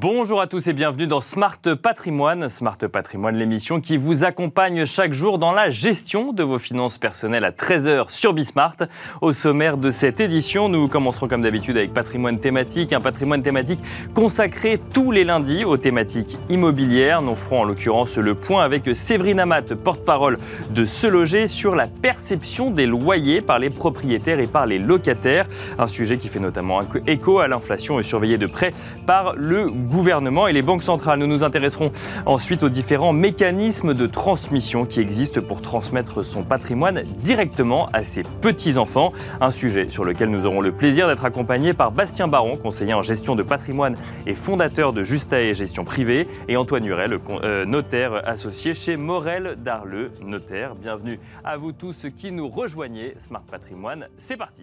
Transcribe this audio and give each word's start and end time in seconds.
Bonjour 0.00 0.40
à 0.40 0.46
tous 0.46 0.66
et 0.66 0.72
bienvenue 0.72 1.06
dans 1.06 1.20
Smart 1.20 1.58
Patrimoine. 1.82 2.48
Smart 2.48 2.78
Patrimoine, 2.78 3.36
l'émission 3.36 3.82
qui 3.82 3.98
vous 3.98 4.24
accompagne 4.24 4.86
chaque 4.86 5.12
jour 5.12 5.38
dans 5.38 5.52
la 5.52 5.68
gestion 5.68 6.32
de 6.32 6.42
vos 6.42 6.58
finances 6.58 6.96
personnelles 6.96 7.44
à 7.44 7.50
13h 7.50 8.06
sur 8.08 8.32
Bismart. 8.32 8.76
Au 9.20 9.34
sommaire 9.34 9.76
de 9.76 9.90
cette 9.90 10.18
édition, 10.20 10.70
nous 10.70 10.88
commencerons 10.88 11.28
comme 11.28 11.42
d'habitude 11.42 11.76
avec 11.76 11.92
patrimoine 11.92 12.40
thématique, 12.40 12.94
un 12.94 13.02
patrimoine 13.02 13.42
thématique 13.42 13.80
consacré 14.14 14.80
tous 14.94 15.10
les 15.10 15.22
lundis 15.22 15.66
aux 15.66 15.76
thématiques 15.76 16.38
immobilières. 16.48 17.20
Nous 17.20 17.34
ferons 17.34 17.60
en 17.60 17.64
l'occurrence 17.64 18.16
le 18.16 18.34
point 18.34 18.64
avec 18.64 18.88
Séverine 18.94 19.40
Amat, 19.40 19.74
porte-parole 19.84 20.38
de 20.70 20.86
Se 20.86 21.08
Loger, 21.08 21.46
sur 21.46 21.74
la 21.74 21.88
perception 21.88 22.70
des 22.70 22.86
loyers 22.86 23.42
par 23.42 23.58
les 23.58 23.68
propriétaires 23.68 24.40
et 24.40 24.46
par 24.46 24.64
les 24.64 24.78
locataires. 24.78 25.46
Un 25.78 25.88
sujet 25.88 26.16
qui 26.16 26.28
fait 26.28 26.40
notamment 26.40 26.80
écho 27.06 27.40
à 27.40 27.48
l'inflation 27.48 28.00
et 28.00 28.02
surveillé 28.02 28.38
de 28.38 28.46
près 28.46 28.72
par 29.04 29.34
le 29.36 29.68
gouvernement 29.90 30.46
et 30.46 30.52
les 30.52 30.62
banques 30.62 30.82
centrales. 30.82 31.18
Nous 31.18 31.26
nous 31.26 31.44
intéresserons 31.44 31.92
ensuite 32.24 32.62
aux 32.62 32.68
différents 32.68 33.12
mécanismes 33.12 33.92
de 33.92 34.06
transmission 34.06 34.86
qui 34.86 35.00
existent 35.00 35.42
pour 35.42 35.60
transmettre 35.60 36.24
son 36.24 36.42
patrimoine 36.42 37.02
directement 37.20 37.88
à 37.92 38.04
ses 38.04 38.22
petits-enfants. 38.22 39.12
Un 39.40 39.50
sujet 39.50 39.90
sur 39.90 40.04
lequel 40.04 40.30
nous 40.30 40.46
aurons 40.46 40.60
le 40.60 40.72
plaisir 40.72 41.08
d'être 41.08 41.24
accompagnés 41.24 41.74
par 41.74 41.92
Bastien 41.92 42.28
Baron, 42.28 42.56
conseiller 42.56 42.94
en 42.94 43.02
gestion 43.02 43.34
de 43.34 43.42
patrimoine 43.42 43.96
et 44.26 44.34
fondateur 44.34 44.92
de 44.92 45.02
Justae 45.02 45.52
Gestion 45.52 45.84
Privée, 45.84 46.28
et 46.48 46.56
Antoine 46.56 46.84
Hurel, 46.84 47.18
euh, 47.42 47.64
notaire 47.64 48.22
associé 48.26 48.74
chez 48.74 48.96
Morel 48.96 49.56
Darleux 49.62 50.12
Notaire. 50.22 50.74
Bienvenue 50.74 51.18
à 51.44 51.56
vous 51.56 51.72
tous 51.72 52.06
qui 52.16 52.32
nous 52.32 52.48
rejoignez. 52.48 53.14
Smart 53.18 53.42
Patrimoine, 53.50 54.06
c'est 54.18 54.36
parti. 54.36 54.62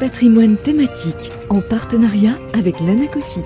Patrimoine 0.00 0.56
thématique 0.56 1.32
en 1.50 1.60
partenariat 1.60 2.34
avec 2.54 2.78
l'Anacofi. 2.80 3.40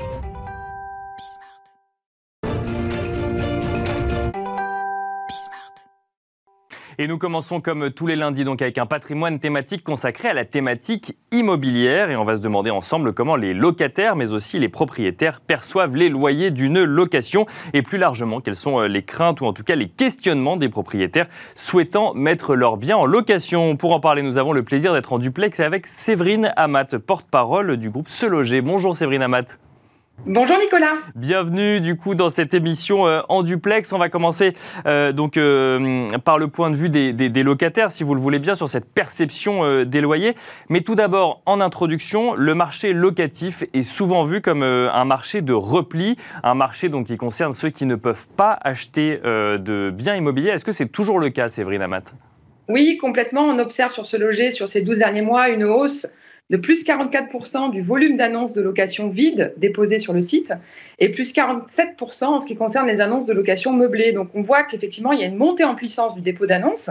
Et 6.99 7.07
nous 7.07 7.19
commençons 7.19 7.61
comme 7.61 7.91
tous 7.91 8.07
les 8.07 8.17
lundis 8.17 8.45
donc 8.45 8.61
avec 8.61 8.79
un 8.79 8.87
patrimoine 8.87 9.39
thématique 9.39 9.83
consacré 9.83 10.29
à 10.29 10.35
la 10.35 10.45
thématique 10.45 11.17
immobilière 11.31 12.11
et 12.11 12.17
on 12.17 12.25
va 12.25 12.37
se 12.37 12.43
demander 12.43 12.71
ensemble 12.71 13.15
comment 13.15 13.37
les 13.37 13.55
locataires 13.55 14.15
mais 14.17 14.33
aussi 14.33 14.59
les 14.59 14.69
propriétaires 14.69 15.41
perçoivent 15.41 15.97
les 15.97 16.09
loyers 16.09 16.51
d'une 16.51 16.85
location 16.85 17.47
et 17.73 17.83
plus 17.83 17.99
largement 17.99 18.41
quelles 18.41 18.57
sont 18.57 18.81
euh, 18.81 18.89
les 18.89 19.03
craintes 19.03 19.41
ou 19.41 19.47
en 19.47 19.53
tout 19.53 19.65
cas 19.65 19.75
les 19.75 19.89
questionnements 19.89 20.57
des 20.57 20.69
propriétaires 20.69 21.29
souhaitant 21.57 22.15
mettre 22.15 22.55
leurs 22.55 22.77
biens 22.77 22.99
en 22.99 23.07
location. 23.07 23.77
Pour 23.77 23.93
en 23.93 24.01
parler, 24.01 24.23
nous 24.23 24.39
avons 24.39 24.53
le 24.53 24.63
plaisir 24.63 24.93
d'être 24.93 25.13
en 25.13 25.19
duplex 25.19 25.61
avec 25.61 25.87
Séverine 25.87 26.53
Amat, 26.57 26.99
porte-parole 26.99 27.77
du 27.77 27.91
groupe 27.91 28.09
Se 28.09 28.27
Loger. 28.27 28.61
Bonjour 28.61 28.97
Séverine 28.97 29.23
Amat. 29.23 29.45
Bonjour 30.25 30.57
Nicolas. 30.57 30.95
Bienvenue 31.17 31.81
du 31.81 31.97
coup 31.97 32.15
dans 32.15 32.31
cette 32.31 32.55
émission 32.55 33.09
euh, 33.09 33.23
en 33.29 33.43
duplex. 33.43 33.93
On 33.93 33.99
va 33.99 34.09
commencer 34.09 34.55
euh, 34.87 35.11
donc 35.11 35.37
euh, 35.37 36.07
par 36.25 36.39
le 36.39 36.47
point 36.47 36.71
de 36.71 36.77
vue 36.77 36.89
des, 36.89 37.43
locataires, 37.43 37.91
si 37.91 38.05
vous 38.05 38.15
le 38.15 38.21
voulez 38.21 38.39
bien, 38.39 38.55
sur 38.55 38.69
cette 38.69 38.85
perception 38.85 39.85
des 39.85 40.01
loyers. 40.01 40.37
Mais 40.69 40.83
tout 40.83 40.95
d'abord, 40.95 41.43
en 41.45 41.61
introduction, 41.61 42.35
le 42.35 42.55
marché 42.55 42.93
locatif 42.93 43.65
est 43.75 43.83
souvent 43.83 44.23
vu 44.23 44.41
comme 44.41 44.63
un 44.63 45.05
marché 45.05 45.43
de 45.43 45.53
repli, 45.53 46.17
un 46.45 46.55
marché 46.55 46.89
donc 46.89 47.09
qui 47.09 47.17
concerne 47.17 47.53
ceux 47.53 47.71
qui 47.71 47.85
ne 47.85 47.97
peuvent 47.97 48.27
pas 48.37 48.57
acheter 48.63 49.19
de 49.25 49.91
biens 49.91 50.15
immobiliers. 50.15 50.51
Est-ce 50.51 50.65
que 50.65 50.73
c'est 50.73 50.87
toujours 50.89 51.19
le 51.19 51.31
cas, 51.31 51.49
Séverine 51.49 51.83
Amat 51.83 52.05
Oui, 52.69 52.97
complètement. 52.97 53.43
On 53.43 53.59
observe 53.59 53.93
sur 53.93 54.07
ce 54.07 54.17
loger 54.17 54.53
sur 54.53 54.69
ces 54.69 54.83
12 54.83 54.99
derniers 54.99 55.23
mois 55.23 55.49
une 55.49 55.65
hausse 55.65 56.07
de 56.51 56.57
plus 56.57 56.85
44% 56.85 57.71
du 57.71 57.81
volume 57.81 58.17
d'annonces 58.17 58.53
de 58.53 58.61
location 58.61 59.09
vides 59.09 59.55
déposées 59.57 59.99
sur 59.99 60.13
le 60.13 60.21
site 60.21 60.53
et 60.99 61.09
plus 61.09 61.33
47% 61.33 62.25
en 62.25 62.39
ce 62.39 62.47
qui 62.47 62.57
concerne 62.57 62.87
les 62.87 63.01
annonces 63.01 63.27
de 63.27 63.33
location 63.33 63.73
meublées. 63.73 64.13
Donc 64.13 64.29
on 64.35 64.43
voit 64.43 64.63
qu'effectivement, 64.63 65.13
il 65.13 65.21
y 65.21 65.23
a 65.23 65.27
une 65.27 65.37
montée 65.37 65.65
en 65.65 65.75
puissance 65.75 66.15
du 66.15 66.21
dépôt 66.21 66.47
d'annonces 66.47 66.91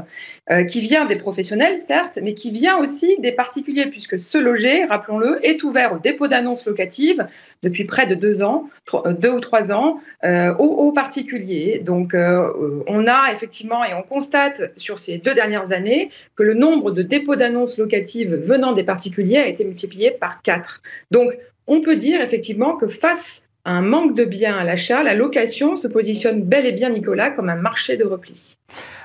euh, 0.49 0.63
qui 0.63 0.81
vient 0.81 1.05
des 1.05 1.15
professionnels, 1.15 1.77
certes, 1.77 2.17
mais 2.23 2.33
qui 2.33 2.51
vient 2.51 2.77
aussi 2.77 3.17
des 3.19 3.31
particuliers, 3.31 3.85
puisque 3.85 4.17
ce 4.17 4.37
loger, 4.37 4.85
rappelons-le, 4.85 5.45
est 5.45 5.63
ouvert 5.63 5.93
au 5.93 5.99
dépôt 5.99 6.27
d'annonces 6.27 6.65
locatives 6.65 7.27
depuis 7.61 7.83
près 7.83 8.07
de 8.07 8.15
deux 8.15 8.41
ans, 8.41 8.67
euh, 8.93 9.13
deux 9.13 9.31
ou 9.31 9.39
trois 9.39 9.71
ans, 9.71 9.97
euh, 10.23 10.53
aux, 10.55 10.91
particuliers. 10.91 11.81
Donc 11.85 12.13
on 12.13 13.07
a 13.07 13.31
effectivement, 13.31 13.85
et 13.85 13.93
on 13.93 14.01
constate 14.01 14.73
sur 14.75 14.99
ces 14.99 15.19
deux 15.19 15.33
dernières 15.33 15.71
années, 15.71 16.09
que 16.35 16.43
le 16.43 16.53
nombre 16.53 16.91
de 16.91 17.01
dépôts 17.01 17.37
d'annonces 17.37 17.77
locatives 17.77 18.35
venant 18.35 18.73
des 18.73 18.83
particuliers 18.83 19.40
a 19.41 19.47
été 19.47 19.63
multiplié 19.63 20.11
par 20.11 20.41
4. 20.41 20.81
Donc, 21.11 21.37
on 21.67 21.81
peut 21.81 21.95
dire 21.95 22.21
effectivement 22.21 22.75
que 22.75 22.87
face 22.87 23.49
à 23.63 23.71
un 23.71 23.81
manque 23.81 24.15
de 24.15 24.25
biens 24.25 24.57
à 24.57 24.63
l'achat, 24.63 25.03
la 25.03 25.13
location 25.13 25.75
se 25.75 25.87
positionne 25.87 26.41
bel 26.41 26.65
et 26.65 26.71
bien, 26.71 26.89
Nicolas, 26.89 27.29
comme 27.29 27.49
un 27.49 27.55
marché 27.55 27.95
de 27.95 28.03
repli. 28.03 28.55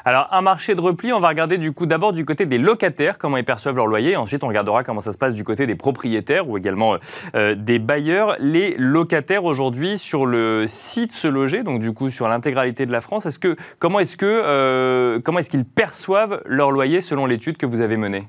Alors, 0.05 0.29
un 0.31 0.41
marché 0.41 0.75
de 0.75 0.81
repli, 0.81 1.13
on 1.13 1.21
va 1.21 1.29
regarder 1.29 1.59
du 1.59 1.73
coup 1.73 1.85
d'abord 1.85 2.13
du 2.13 2.25
côté 2.25 2.47
des 2.47 2.59
locataires, 2.59 3.19
comment 3.19 3.37
ils 3.37 3.45
perçoivent 3.45 3.77
leur 3.77 3.87
loyer. 3.87 4.17
Ensuite, 4.17 4.45
on 4.45 4.49
regardera 4.49 4.85
comment 4.85 5.01
ça 5.01 5.13
se 5.13 5.19
passe 5.19 5.35
du 5.35 5.45
côté 5.45 5.67
des 5.67 5.75
propriétaires 5.75 6.49
ou 6.49 6.57
également 6.57 6.95
euh, 6.95 6.99
euh, 7.35 7.55
des 7.55 7.79
bailleurs. 7.79 8.37
Les 8.39 8.77
locataires 8.79 9.45
aujourd'hui 9.45 9.99
sur 9.99 10.25
le 10.25 10.67
site 10.69 11.13
Se 11.13 11.29
Loger, 11.29 11.63
donc 11.63 11.81
du 11.81 11.93
coup 11.93 12.09
sur 12.11 12.29
l'intégralité 12.29 12.87
de 12.87 12.93
la 12.93 13.01
France, 13.01 13.27
est-ce 13.27 13.39
que, 13.39 13.57
comment 13.79 14.01
est-ce 14.01 14.17
que, 14.17 14.27
euh, 14.27 15.21
comment 15.23 15.41
est-ce 15.41 15.51
qu'ils 15.51 15.65
perçoivent 15.65 16.41
leur 16.47 16.71
loyer 16.71 17.01
selon 17.01 17.27
l'étude 17.27 17.57
que 17.57 17.67
vous 17.67 17.81
avez 17.81 17.97
menée? 17.97 18.27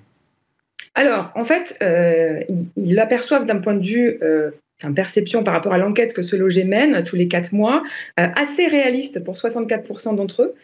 Alors, 0.97 1.29
en 1.35 1.45
fait, 1.45 1.77
euh, 1.83 2.41
ils 2.75 2.95
l'aperçoivent 2.95 3.45
d'un 3.45 3.59
point 3.59 3.75
de 3.75 3.85
vue 3.85 4.17
euh, 4.23 4.49
perception 4.95 5.43
par 5.43 5.53
rapport 5.53 5.71
à 5.71 5.77
l'enquête 5.77 6.11
que 6.11 6.23
ce 6.23 6.35
loger 6.35 6.63
mène 6.63 7.03
tous 7.03 7.15
les 7.15 7.27
quatre 7.27 7.53
mois, 7.53 7.83
euh, 8.19 8.25
assez 8.35 8.65
réaliste 8.65 9.23
pour 9.23 9.35
64% 9.35 10.15
d'entre 10.15 10.41
eux. 10.41 10.55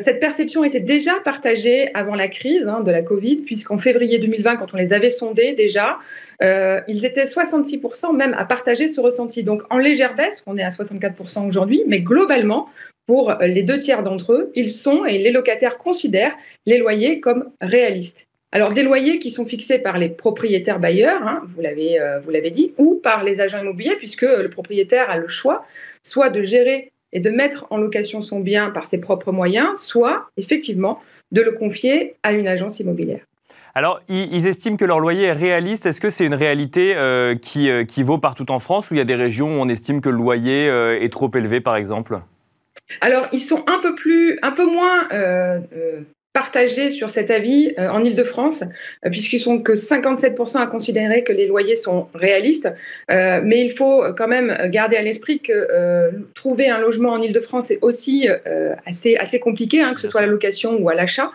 cette 0.00 0.18
perception 0.18 0.64
était 0.64 0.80
déjà 0.80 1.12
partagée 1.24 1.94
avant 1.94 2.16
la 2.16 2.26
crise 2.26 2.66
hein, 2.66 2.80
de 2.80 2.90
la 2.90 3.02
Covid, 3.02 3.36
puisqu'en 3.36 3.78
février 3.78 4.18
2020, 4.18 4.56
quand 4.56 4.74
on 4.74 4.76
les 4.76 4.92
avait 4.92 5.10
sondés 5.10 5.52
déjà, 5.52 5.98
ils 6.40 7.04
étaient 7.04 7.22
66% 7.22 8.16
même 8.16 8.34
à 8.34 8.44
partager 8.44 8.88
ce 8.88 9.00
ressenti. 9.00 9.44
Donc 9.44 9.62
en 9.70 9.78
légère 9.78 10.16
baisse, 10.16 10.42
on 10.46 10.58
est 10.58 10.64
à 10.64 10.70
64% 10.70 11.46
aujourd'hui, 11.46 11.84
mais 11.86 12.00
globalement, 12.00 12.68
pour 13.06 13.32
les 13.40 13.62
deux 13.62 13.78
tiers 13.78 14.02
d'entre 14.02 14.32
eux, 14.32 14.50
ils 14.56 14.72
sont 14.72 15.04
et 15.04 15.18
les 15.18 15.30
locataires 15.30 15.78
considèrent 15.78 16.36
les 16.66 16.78
loyers 16.78 17.20
comme 17.20 17.52
réalistes. 17.60 18.27
Alors 18.50 18.72
des 18.72 18.82
loyers 18.82 19.18
qui 19.18 19.30
sont 19.30 19.44
fixés 19.44 19.78
par 19.78 19.98
les 19.98 20.08
propriétaires 20.08 20.78
bailleurs, 20.78 21.22
hein, 21.22 21.42
vous 21.46 21.60
l'avez 21.60 22.00
euh, 22.00 22.18
vous 22.20 22.30
l'avez 22.30 22.50
dit, 22.50 22.72
ou 22.78 22.94
par 22.94 23.22
les 23.22 23.42
agents 23.42 23.60
immobiliers, 23.60 23.96
puisque 23.96 24.22
le 24.22 24.48
propriétaire 24.48 25.10
a 25.10 25.18
le 25.18 25.28
choix 25.28 25.66
soit 26.02 26.30
de 26.30 26.40
gérer 26.40 26.90
et 27.12 27.20
de 27.20 27.28
mettre 27.28 27.66
en 27.70 27.76
location 27.76 28.22
son 28.22 28.40
bien 28.40 28.70
par 28.70 28.86
ses 28.86 29.00
propres 29.00 29.32
moyens, 29.32 29.78
soit 29.78 30.30
effectivement 30.38 31.00
de 31.30 31.42
le 31.42 31.52
confier 31.52 32.14
à 32.22 32.32
une 32.32 32.48
agence 32.48 32.80
immobilière. 32.80 33.20
Alors, 33.74 34.00
ils 34.08 34.46
estiment 34.46 34.76
que 34.76 34.84
leur 34.84 34.98
loyer 34.98 35.24
est 35.24 35.32
réaliste. 35.32 35.86
Est-ce 35.86 36.00
que 36.00 36.10
c'est 36.10 36.24
une 36.24 36.34
réalité 36.34 36.96
euh, 36.96 37.36
qui, 37.36 37.70
euh, 37.70 37.84
qui, 37.84 38.02
vaut 38.02 38.18
partout 38.18 38.50
en 38.50 38.58
France 38.58 38.90
ou 38.90 38.94
il 38.94 38.96
y 38.96 39.00
a 39.00 39.04
des 39.04 39.14
régions 39.14 39.58
où 39.58 39.62
on 39.62 39.68
estime 39.68 40.00
que 40.00 40.08
le 40.08 40.16
loyer 40.16 40.66
est 40.66 41.12
trop 41.12 41.30
élevé, 41.34 41.60
par 41.60 41.76
exemple? 41.76 42.18
Alors, 43.02 43.28
ils 43.32 43.40
sont 43.40 43.62
un 43.68 43.78
peu 43.80 43.94
plus, 43.94 44.38
un 44.42 44.52
peu 44.52 44.64
moins 44.64 45.06
partagés 46.32 46.90
sur 46.90 47.10
cet 47.10 47.30
avis 47.30 47.74
euh, 47.78 47.88
en 47.88 48.04
Ile-de-France, 48.04 48.62
euh, 49.04 49.10
puisqu'ils 49.10 49.40
sont 49.40 49.60
que 49.60 49.72
57% 49.72 50.58
à 50.58 50.66
considérer 50.66 51.24
que 51.24 51.32
les 51.32 51.46
loyers 51.46 51.74
sont 51.74 52.08
réalistes. 52.14 52.72
Euh, 53.10 53.40
mais 53.42 53.64
il 53.64 53.72
faut 53.72 54.04
quand 54.16 54.28
même 54.28 54.68
garder 54.70 54.96
à 54.96 55.02
l'esprit 55.02 55.40
que 55.40 55.68
trouver 56.34 56.68
un 56.68 56.78
logement 56.78 57.10
en 57.10 57.22
Ile-de-France 57.22 57.70
est 57.70 57.78
aussi 57.82 58.28
assez, 58.86 59.16
assez 59.16 59.40
compliqué, 59.40 59.80
hein, 59.80 59.94
que 59.94 60.00
ce 60.00 60.08
soit 60.08 60.20
à 60.20 60.26
la 60.26 60.30
location 60.30 60.76
ou 60.78 60.88
à 60.88 60.94
l'achat. 60.94 61.32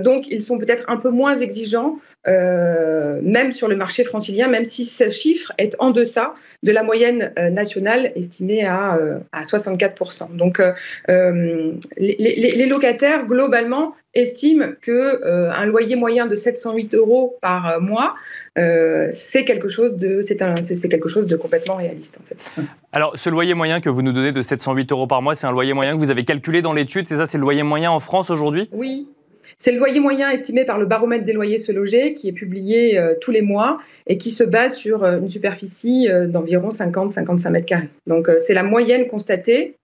donc, 0.00 0.26
ils 0.28 0.42
sont 0.42 0.58
peut-être 0.58 0.88
un 0.88 0.96
peu 0.96 1.10
moins 1.10 1.36
exigeants 1.36 1.98
euh, 2.28 3.20
même 3.22 3.52
sur 3.52 3.68
le 3.68 3.76
marché 3.76 4.04
francilien, 4.04 4.48
même 4.48 4.64
si 4.64 4.84
ce 4.84 5.08
chiffre 5.08 5.52
est 5.58 5.74
en 5.78 5.90
deçà 5.90 6.34
de 6.62 6.72
la 6.72 6.82
moyenne 6.82 7.32
euh, 7.38 7.48
nationale 7.50 8.12
estimée 8.16 8.64
à, 8.64 8.96
euh, 8.96 9.18
à 9.32 9.42
64%. 9.42 10.36
Donc 10.36 10.60
les, 11.08 11.78
les, 11.96 12.66
locataires, 12.66 13.26
globalement, 13.26 13.94
estiment 14.14 14.66
qu'un 14.82 15.64
loyer 15.66 15.96
moyen 15.96 16.26
de 16.26 16.34
708 16.34 16.94
euros 16.94 17.38
par 17.40 17.80
mois, 17.80 18.14
c'est 18.56 19.44
quelque, 19.44 19.68
chose 19.68 19.96
de, 19.96 20.20
c'est 20.20 20.88
quelque 20.88 21.08
chose 21.08 21.26
de 21.26 21.36
complètement 21.36 21.76
réaliste. 21.76 22.18
En 22.20 22.26
fait. 22.26 22.62
Alors, 22.92 23.16
ce 23.16 23.30
loyer 23.30 23.54
moyen 23.54 23.80
que 23.80 23.88
vous 23.88 24.02
nous 24.02 24.12
donnez 24.12 24.32
de 24.32 24.42
708 24.42 24.92
euros 24.92 25.06
par 25.06 25.22
mois, 25.22 25.34
c'est 25.34 25.46
un 25.46 25.52
loyer 25.52 25.72
moyen 25.72 25.94
que 25.94 25.98
vous 25.98 26.10
avez 26.10 26.24
calculé 26.24 26.62
dans 26.62 26.72
l'étude, 26.72 27.06
c'est 27.06 27.16
ça, 27.16 27.26
c'est 27.26 27.38
le 27.38 27.42
loyer 27.42 27.62
moyen 27.62 27.90
en 27.90 28.00
France 28.00 28.30
aujourd'hui? 28.30 28.68
Oui, 28.72 29.08
c'est 29.56 29.72
le 29.72 29.78
loyer 29.78 30.00
moyen 30.00 30.30
estimé 30.30 30.64
par 30.64 30.78
le 30.78 30.86
baromètre 30.86 31.24
des 31.24 31.32
loyers 31.32 31.58
se 31.58 31.72
loger 31.72 32.14
qui 32.14 32.28
est 32.28 32.32
publié 32.32 32.98
euh, 32.98 33.14
tous 33.20 33.30
les 33.30 33.42
mois 33.42 33.78
et 34.06 34.18
qui 34.18 34.30
se 34.30 34.44
base 34.44 34.76
sur 34.76 35.04
euh, 35.04 35.18
une 35.18 35.30
superficie 35.30 36.08
euh, 36.10 36.26
d'environ 36.26 36.68
50-55 36.70 37.50
mètres 37.50 37.66
carrés. 37.66 37.88
Donc 38.06 38.30
c'est 38.38 38.54
la 38.54 38.62
moyenne 38.62 39.06
constatée 39.06 39.76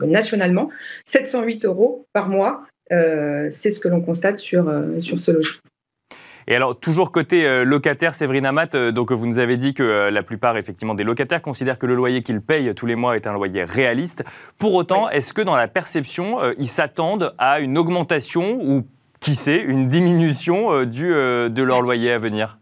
nationalement, 0.00 0.70
708 1.06 1.64
euros 1.64 2.06
par 2.12 2.28
mois. 2.28 2.64
c'est 2.88 3.70
ce 3.70 3.80
que 3.80 3.88
l'on 3.88 4.00
constate 4.00 4.36
sur, 4.36 4.64
ce 5.00 5.30
logement. 5.32 5.60
Et 6.48 6.56
alors, 6.56 6.78
toujours 6.78 7.12
côté 7.12 7.46
euh, 7.46 7.64
locataire, 7.64 8.14
Séverine 8.14 8.46
Amat, 8.46 8.74
euh, 8.74 8.92
donc 8.92 9.12
vous 9.12 9.26
nous 9.26 9.38
avez 9.38 9.56
dit 9.56 9.74
que 9.74 9.82
euh, 9.82 10.10
la 10.10 10.22
plupart 10.22 10.56
effectivement 10.56 10.94
des 10.94 11.04
locataires 11.04 11.42
considèrent 11.42 11.78
que 11.78 11.86
le 11.86 11.94
loyer 11.94 12.22
qu'ils 12.22 12.40
payent 12.40 12.74
tous 12.74 12.86
les 12.86 12.96
mois 12.96 13.16
est 13.16 13.26
un 13.26 13.32
loyer 13.32 13.64
réaliste. 13.64 14.24
Pour 14.58 14.74
autant, 14.74 15.08
est-ce 15.08 15.32
que 15.32 15.42
dans 15.42 15.56
la 15.56 15.68
perception, 15.68 16.38
ils 16.58 16.68
s'attendent 16.68 17.34
à 17.38 17.60
une 17.60 17.78
augmentation 17.78 18.58
ou 18.60 18.86
qui 19.20 19.34
sait, 19.34 19.58
une 19.58 19.88
diminution 19.88 20.84
du, 20.84 21.08
de 21.08 21.62
leur 21.62 21.80
loyer 21.80 22.12
à 22.12 22.18
venir? 22.18 22.58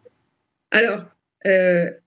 Alors, 0.70 1.00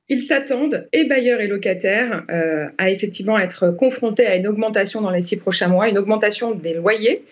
ils 0.09 0.23
s'attendent, 0.23 0.87
et 0.91 1.05
bailleurs 1.05 1.39
et 1.39 1.47
locataires, 1.47 2.23
euh, 2.29 2.67
à 2.77 2.89
effectivement 2.89 3.39
être 3.39 3.69
confrontés 3.71 4.27
à 4.27 4.35
une 4.35 4.47
augmentation 4.47 5.01
dans 5.01 5.09
les 5.09 5.21
six 5.21 5.37
prochains 5.37 5.69
mois, 5.69 5.87
une 5.87 5.97
augmentation 5.97 6.51
des 6.51 6.73
loyers. 6.73 7.23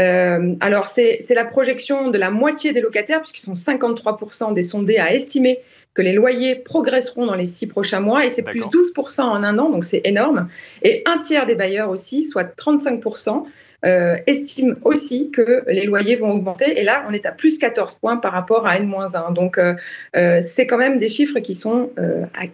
Euh, 0.00 0.54
alors, 0.60 0.86
c'est 0.86 1.34
la 1.34 1.44
projection 1.44 2.10
de 2.10 2.18
la 2.18 2.30
moitié 2.30 2.72
des 2.72 2.82
locataires, 2.82 3.20
puisqu'ils 3.20 3.40
sont 3.40 3.54
53% 3.54 4.52
des 4.52 4.62
sondés 4.62 4.98
à 4.98 5.14
estimer 5.14 5.60
que 5.94 6.02
les 6.02 6.12
loyers 6.12 6.54
progresseront 6.54 7.26
dans 7.26 7.34
les 7.34 7.46
six 7.46 7.66
prochains 7.66 8.00
mois, 8.00 8.24
et 8.24 8.28
c'est 8.28 8.44
plus 8.44 8.60
12% 8.60 9.22
en 9.22 9.42
un 9.42 9.58
an, 9.58 9.70
donc 9.70 9.84
c'est 9.84 10.02
énorme. 10.04 10.48
Et 10.82 11.02
un 11.06 11.18
tiers 11.18 11.46
des 11.46 11.54
bailleurs 11.54 11.90
aussi, 11.90 12.24
soit 12.24 12.44
35%, 12.44 13.44
euh, 13.84 14.16
estime 14.26 14.76
aussi 14.82 15.30
que 15.30 15.64
les 15.68 15.84
loyers 15.84 16.16
vont 16.16 16.32
augmenter. 16.32 16.80
Et 16.80 16.84
là, 16.84 17.06
on 17.08 17.12
est 17.12 17.26
à 17.26 17.32
plus 17.32 17.58
14 17.58 17.94
points 18.00 18.16
par 18.16 18.32
rapport 18.32 18.66
à 18.66 18.76
N-1. 18.76 19.32
Donc, 19.32 19.58
euh, 19.58 19.74
euh, 20.16 20.40
c'est 20.42 20.66
quand 20.66 20.78
même 20.78 20.98
des 20.98 21.08
chiffres 21.08 21.38
qui 21.38 21.54
sont 21.54 21.90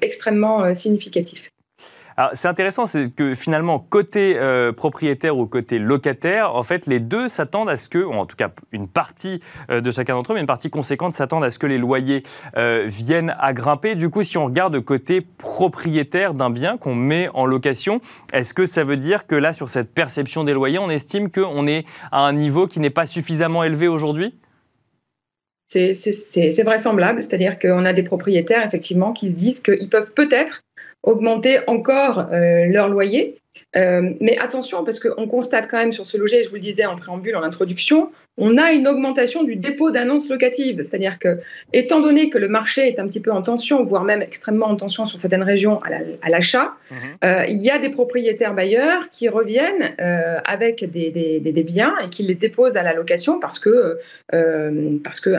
extrêmement 0.03 0.75
significatifs 0.75 1.51
c'est 2.35 2.49
intéressant, 2.49 2.87
c'est 2.87 3.11
que 3.11 3.35
finalement, 3.35 3.79
côté 3.79 4.37
euh, 4.37 4.73
propriétaire 4.73 5.37
ou 5.37 5.47
côté 5.47 5.79
locataire, 5.79 6.55
en 6.55 6.63
fait, 6.63 6.87
les 6.87 7.01
deux 7.01 7.29
s'attendent 7.29 7.69
à 7.69 7.77
ce 7.77 7.89
que, 7.89 8.05
en 8.05 8.27
tout 8.27 8.37
cas 8.37 8.51
une 8.73 8.89
partie 8.89 9.41
euh, 9.71 9.81
de 9.81 9.91
chacun 9.91 10.15
d'entre 10.15 10.33
eux, 10.33 10.35
mais 10.35 10.41
une 10.41 10.47
partie 10.47 10.71
conséquente 10.71 11.15
s'attendent 11.15 11.45
à 11.45 11.51
ce 11.51 11.59
que 11.59 11.67
les 11.67 11.79
loyers 11.79 12.23
euh, 12.57 12.85
viennent 12.87 13.35
à 13.39 13.53
grimper. 13.53 13.97
Du 13.97 14.11
coup, 14.11 14.23
si 14.23 14.39
on 14.39 14.47
regarde 14.47 14.79
côté 14.81 15.21
propriétaire 15.21 16.35
d'un 16.35 16.51
bien 16.51 16.77
qu'on 16.77 16.95
met 16.95 17.29
en 17.35 17.47
location, 17.47 18.01
est-ce 18.33 18.55
que 18.55 18.67
ça 18.67 18.85
veut 18.85 18.97
dire 18.97 19.27
que 19.27 19.35
là, 19.35 19.53
sur 19.53 19.69
cette 19.69 19.93
perception 19.93 20.45
des 20.45 20.53
loyers, 20.53 20.79
on 20.79 20.91
estime 20.91 21.31
qu'on 21.31 21.67
est 21.67 21.85
à 22.13 22.21
un 22.21 22.33
niveau 22.33 22.67
qui 22.67 22.79
n'est 22.81 22.91
pas 22.91 23.07
suffisamment 23.07 23.65
élevé 23.65 23.89
aujourd'hui? 23.89 24.35
C'est 25.69 26.63
vraisemblable, 26.63 27.21
c'est-à-dire 27.21 27.59
qu'on 27.59 27.85
a 27.85 27.93
des 27.93 28.05
propriétaires 28.05 28.65
effectivement 28.65 29.13
qui 29.13 29.31
se 29.31 29.37
disent 29.37 29.61
qu'ils 29.61 29.89
peuvent 29.89 30.13
peut-être 30.13 30.63
augmenter 31.05 31.59
encore 31.69 32.27
euh, 32.33 32.67
leur 32.67 32.89
loyer. 32.89 33.41
Euh, 33.77 34.13
mais 34.21 34.39
attention, 34.39 34.85
parce 34.85 35.01
qu'on 35.01 35.27
constate 35.27 35.69
quand 35.71 35.79
même 35.79 35.93
sur 35.93 36.07
ce 36.07 36.17
loger, 36.17 36.43
je 36.43 36.49
vous 36.49 36.57
le 36.57 36.61
disais 36.61 36.87
en 36.87 36.97
préambule, 36.97 37.37
en 37.37 37.43
introduction, 37.43 38.09
on 38.37 38.59
a 38.59 38.73
une 38.73 38.89
augmentation 38.89 39.45
du 39.45 39.55
dépôt 39.57 39.91
d'annonces 39.91 40.29
locatives. 40.29 40.83
C'est-à-dire 40.83 41.19
que, 41.19 41.39
étant 41.73 42.01
donné 42.01 42.31
que 42.31 42.39
le 42.39 42.49
marché 42.49 42.89
est 42.89 42.99
un 42.99 43.07
petit 43.07 43.21
peu 43.21 43.31
en 43.31 43.43
tension, 43.43 43.83
voire 43.85 44.03
même 44.03 44.23
extrêmement 44.23 44.67
en 44.67 44.77
tension 44.77 45.07
sur 45.07 45.19
certaines 45.19 45.43
régions 45.43 45.79
à 46.23 46.31
l'achat, 46.31 46.75
mhm. 46.91 46.97
euh, 47.25 47.45
il 47.49 47.63
y 47.63 47.71
a 47.71 47.79
des 47.79 47.91
propriétaires 47.91 48.55
bailleurs 48.55 49.11
qui 49.11 49.29
reviennent 49.29 49.95
avec 50.45 50.91
des, 50.91 51.11
des, 51.11 51.63
biens 51.63 51.95
et 52.05 52.09
qui 52.11 52.25
les 52.25 52.35
déposent 52.35 52.77
à 52.77 52.83
la 52.83 52.93
location 52.93 53.39
parce 53.39 53.59
que 53.59 53.99
parce 55.03 55.21
que 55.21 55.35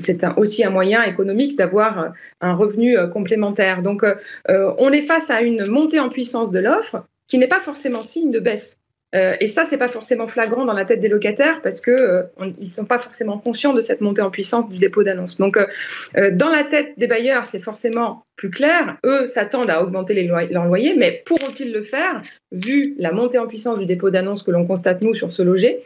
c'est 0.00 0.24
aussi 0.36 0.64
un 0.64 0.70
moyen 0.70 1.02
économique 1.04 1.56
d'avoir 1.56 2.12
un 2.40 2.54
revenu 2.54 2.96
complémentaire. 3.12 3.82
Donc, 3.82 4.04
on 4.48 4.92
est 4.92 5.02
face 5.02 5.30
à 5.30 5.40
une 5.40 5.68
montée 5.68 6.00
en 6.00 6.08
puissance 6.08 6.50
de 6.50 6.58
l'offre 6.58 7.04
qui 7.30 7.38
n'est 7.38 7.48
pas 7.48 7.60
forcément 7.60 8.02
signe 8.02 8.30
de 8.30 8.40
baisse. 8.40 8.80
Euh, 9.14 9.34
et 9.40 9.46
ça, 9.46 9.64
c'est 9.64 9.78
pas 9.78 9.88
forcément 9.88 10.28
flagrant 10.28 10.64
dans 10.64 10.72
la 10.72 10.84
tête 10.84 11.00
des 11.00 11.08
locataires 11.08 11.62
parce 11.62 11.80
que 11.80 11.90
euh, 11.90 12.22
ils 12.60 12.72
sont 12.72 12.84
pas 12.84 12.98
forcément 12.98 13.38
conscients 13.38 13.72
de 13.72 13.80
cette 13.80 14.00
montée 14.00 14.22
en 14.22 14.30
puissance 14.30 14.70
du 14.70 14.78
dépôt 14.78 15.02
d'annonce. 15.02 15.38
Donc, 15.38 15.56
euh, 15.56 16.30
dans 16.30 16.48
la 16.48 16.62
tête 16.62 16.92
des 16.96 17.08
bailleurs, 17.08 17.46
c'est 17.46 17.60
forcément 17.60 18.24
plus 18.36 18.50
clair. 18.50 18.98
Eux 19.04 19.26
s'attendent 19.26 19.70
à 19.70 19.82
augmenter 19.82 20.14
les 20.14 20.26
leurs 20.26 20.66
loyers, 20.66 20.94
mais 20.96 21.22
pourront-ils 21.26 21.72
le 21.72 21.82
faire 21.82 22.22
vu 22.52 22.94
la 22.98 23.10
montée 23.10 23.38
en 23.38 23.46
puissance 23.46 23.78
du 23.78 23.86
dépôt 23.86 24.10
d'annonce 24.10 24.42
que 24.42 24.52
l'on 24.52 24.64
constate 24.64 25.02
nous 25.02 25.14
sur 25.14 25.32
ce 25.32 25.42
loger? 25.42 25.80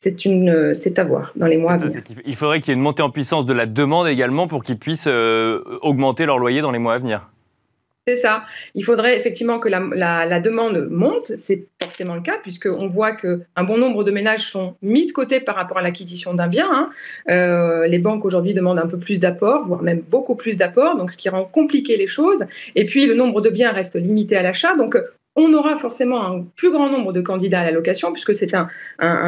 C'est 0.00 0.24
une, 0.24 0.74
c'est 0.74 0.98
à 0.98 1.04
voir 1.04 1.32
dans 1.36 1.46
les 1.46 1.56
mois 1.56 1.74
à 1.74 1.76
venir. 1.78 2.02
Il 2.26 2.34
faudrait 2.34 2.60
qu'il 2.60 2.70
y 2.70 2.72
ait 2.72 2.74
une 2.74 2.82
montée 2.82 3.02
en 3.02 3.10
puissance 3.10 3.46
de 3.46 3.52
la 3.52 3.66
demande 3.66 4.08
également 4.08 4.48
pour 4.48 4.64
qu'ils 4.64 4.78
puissent 4.78 5.06
augmenter 5.06 6.26
leur 6.26 6.38
loyer 6.38 6.60
dans 6.60 6.72
les 6.72 6.80
mois 6.80 6.94
à 6.94 6.98
venir. 6.98 7.31
C'est 8.08 8.16
ça. 8.16 8.44
Il 8.74 8.84
faudrait 8.84 9.16
effectivement 9.16 9.60
que 9.60 9.68
la, 9.68 10.40
demande 10.40 10.88
monte. 10.90 11.32
C'est 11.36 11.66
forcément 11.80 12.16
le 12.16 12.20
cas, 12.20 12.36
puisqu'on 12.42 12.88
voit 12.88 13.12
qu'un 13.12 13.64
bon 13.64 13.78
nombre 13.78 14.02
de 14.02 14.10
ménages 14.10 14.50
sont 14.50 14.74
mis 14.82 15.06
de 15.06 15.12
côté 15.12 15.38
par 15.38 15.54
rapport 15.54 15.78
à 15.78 15.82
l'acquisition 15.82 16.34
d'un 16.34 16.48
bien. 16.48 16.68
Hein. 16.68 16.90
Euh, 17.30 17.86
les 17.86 18.00
banques 18.00 18.24
aujourd'hui 18.24 18.54
demandent 18.54 18.80
un 18.80 18.88
peu 18.88 18.98
plus 18.98 19.20
d'apports, 19.20 19.66
voire 19.68 19.82
même 19.82 20.00
beaucoup 20.00 20.34
plus 20.34 20.56
d'apports, 20.56 20.96
donc 20.96 21.12
ce 21.12 21.16
qui 21.16 21.28
rend 21.28 21.44
compliqué 21.44 21.96
les 21.96 22.08
choses. 22.08 22.44
Et 22.74 22.86
puis, 22.86 23.06
le 23.06 23.14
nombre 23.14 23.40
de 23.40 23.50
biens 23.50 23.70
reste 23.70 23.94
limité 23.94 24.36
à 24.36 24.42
l'achat. 24.42 24.74
Donc, 24.74 24.96
on 25.36 25.52
aura 25.54 25.76
forcément 25.76 26.24
un 26.24 26.44
plus 26.56 26.70
grand 26.70 26.90
nombre 26.90 27.12
de 27.12 27.20
candidats 27.20 27.60
à 27.60 27.64
la 27.64 27.70
location, 27.70 28.12
puisque 28.12 28.34
c'est 28.34 28.54
un, 28.54 28.68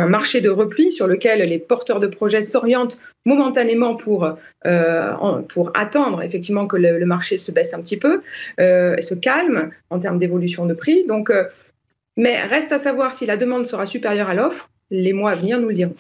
marché 0.06 0.40
de 0.40 0.50
repli 0.50 0.92
sur 0.92 1.06
lequel 1.06 1.40
les 1.48 1.58
porteurs 1.58 2.00
de 2.00 2.06
projets 2.06 2.42
s'orientent 2.42 3.00
momentanément 3.24 3.96
pour, 3.96 4.28
euh, 4.66 5.12
attendre 5.74 6.22
effectivement 6.22 6.66
que 6.66 6.76
le, 6.76 7.06
marché 7.06 7.36
se 7.36 7.52
baisse 7.52 7.74
un 7.74 7.80
petit 7.80 7.96
peu, 7.96 8.20
euh, 8.60 9.00
se 9.00 9.14
calme 9.14 9.70
en 9.90 9.98
termes 9.98 10.18
d'évolution 10.18 10.66
de 10.66 10.74
prix. 10.74 11.06
Donc, 11.06 11.30
euh, 11.30 11.44
mais 12.16 12.42
reste 12.42 12.72
à 12.72 12.78
savoir 12.78 13.12
si 13.12 13.26
la 13.26 13.36
demande 13.36 13.66
sera 13.66 13.86
supérieure 13.86 14.28
à 14.28 14.34
l'offre. 14.34 14.68
Les 14.90 15.12
mois 15.12 15.32
à 15.32 15.34
venir 15.34 15.58
nous 15.58 15.68
le 15.68 15.74
diront. 15.74 15.94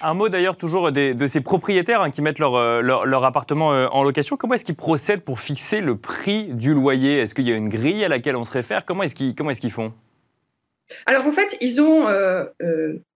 Un 0.00 0.14
mot 0.14 0.28
d'ailleurs 0.28 0.56
toujours 0.56 0.92
de 0.92 1.26
ces 1.26 1.40
propriétaires 1.40 2.02
hein, 2.02 2.10
qui 2.10 2.22
mettent 2.22 2.38
leur, 2.38 2.54
euh, 2.54 2.80
leur, 2.82 3.24
appartement 3.24 3.72
euh, 3.72 3.88
en 3.88 4.04
location. 4.04 4.36
Comment 4.36 4.54
est-ce 4.54 4.64
qu'ils 4.64 4.76
procèdent 4.76 5.22
pour 5.22 5.40
fixer 5.40 5.80
le 5.80 5.96
prix 5.96 6.44
du 6.52 6.72
loyer? 6.72 7.18
Est-ce 7.18 7.34
qu'il 7.34 7.48
y 7.48 7.52
a 7.52 7.56
une 7.56 7.68
grille 7.68 8.04
à 8.04 8.08
laquelle 8.08 8.36
on 8.36 8.44
se 8.44 8.52
réfère? 8.52 8.84
Comment 8.84 9.02
est-ce 9.02 9.16
qu'ils 9.16 9.30
est 9.30 9.60
qu'ils 9.60 9.72
font? 9.72 9.92
Alors 11.06 11.26
en 11.26 11.32
fait, 11.32 11.56
ils 11.60 11.80
ont 11.80 12.08
euh, 12.08 12.44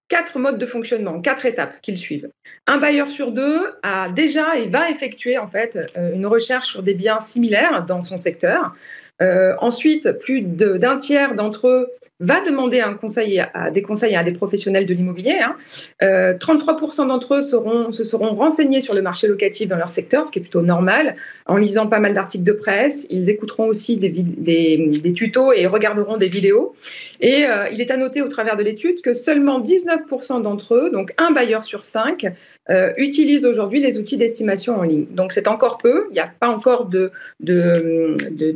quatre 0.08 0.40
modes 0.40 0.58
de 0.58 0.66
fonctionnement, 0.66 1.20
quatre 1.20 1.46
étapes 1.46 1.80
qu'ils 1.82 1.98
suivent. 1.98 2.28
Un 2.66 2.78
bailleur 2.78 3.06
sur 3.06 3.30
deux 3.30 3.60
a 3.84 4.08
déjà 4.08 4.56
et 4.58 4.68
va 4.68 4.90
effectuer 4.90 5.38
en 5.38 5.46
fait 5.46 5.78
une 5.96 6.26
recherche 6.26 6.66
sur 6.66 6.82
des 6.82 6.94
biens 6.94 7.20
similaires 7.20 7.86
dans 7.86 8.02
son 8.02 8.18
secteur. 8.18 8.74
ensuite, 9.20 10.18
plus 10.18 10.42
d'un 10.42 10.98
tiers 10.98 11.34
d'entre 11.34 11.68
eux 11.68 11.88
va 12.22 12.40
demander 12.40 12.80
un 12.80 12.94
conseil 12.94 13.40
à, 13.40 13.70
des 13.70 13.82
conseils 13.82 14.14
à 14.14 14.22
des 14.22 14.32
professionnels 14.32 14.86
de 14.86 14.94
l'immobilier. 14.94 15.40
Hein. 15.42 15.56
33% 16.00 17.02
euh, 17.02 17.06
d'entre 17.06 17.34
eux 17.34 17.42
se 17.42 18.04
seront 18.04 18.34
renseignés 18.34 18.80
sur 18.80 18.94
le 18.94 19.02
marché 19.02 19.26
locatif 19.26 19.68
dans 19.68 19.76
leur 19.76 19.90
secteur, 19.90 20.24
ce 20.24 20.30
qui 20.30 20.38
est 20.38 20.42
plutôt 20.42 20.62
normal, 20.62 21.16
en 21.46 21.56
lisant 21.56 21.88
pas 21.88 21.98
mal 21.98 22.14
d'articles 22.14 22.44
de 22.44 22.52
presse. 22.52 23.08
Ils 23.10 23.28
écouteront 23.28 23.66
aussi 23.66 23.96
des, 23.96 24.08
des, 24.08 25.12
tutos 25.14 25.52
et 25.52 25.66
regarderont 25.66 26.16
des 26.16 26.28
vidéos. 26.28 26.74
Et 27.20 27.44
euh, 27.44 27.68
il 27.72 27.80
est 27.80 27.90
à 27.90 27.96
noter 27.96 28.22
au 28.22 28.28
travers 28.28 28.56
de 28.56 28.62
l'étude 28.62 29.00
que 29.00 29.14
seulement 29.14 29.60
19% 29.60 30.42
d'entre 30.42 30.74
eux, 30.74 30.90
donc 30.90 31.12
un 31.18 31.32
bailleur 31.32 31.64
sur 31.64 31.82
cinq, 31.82 32.26
euh, 32.70 32.92
utilisent 32.96 33.44
aujourd'hui 33.44 33.80
les 33.80 33.98
outils 33.98 34.16
d'estimation 34.16 34.78
en 34.78 34.82
ligne. 34.82 35.06
Donc 35.10 35.32
c'est 35.32 35.48
encore 35.48 35.78
peu, 35.78 36.06
il 36.10 36.14
n'y 36.14 36.20
a 36.20 36.30
pas 36.38 36.48
encore 36.48 36.86
de, 36.86 37.10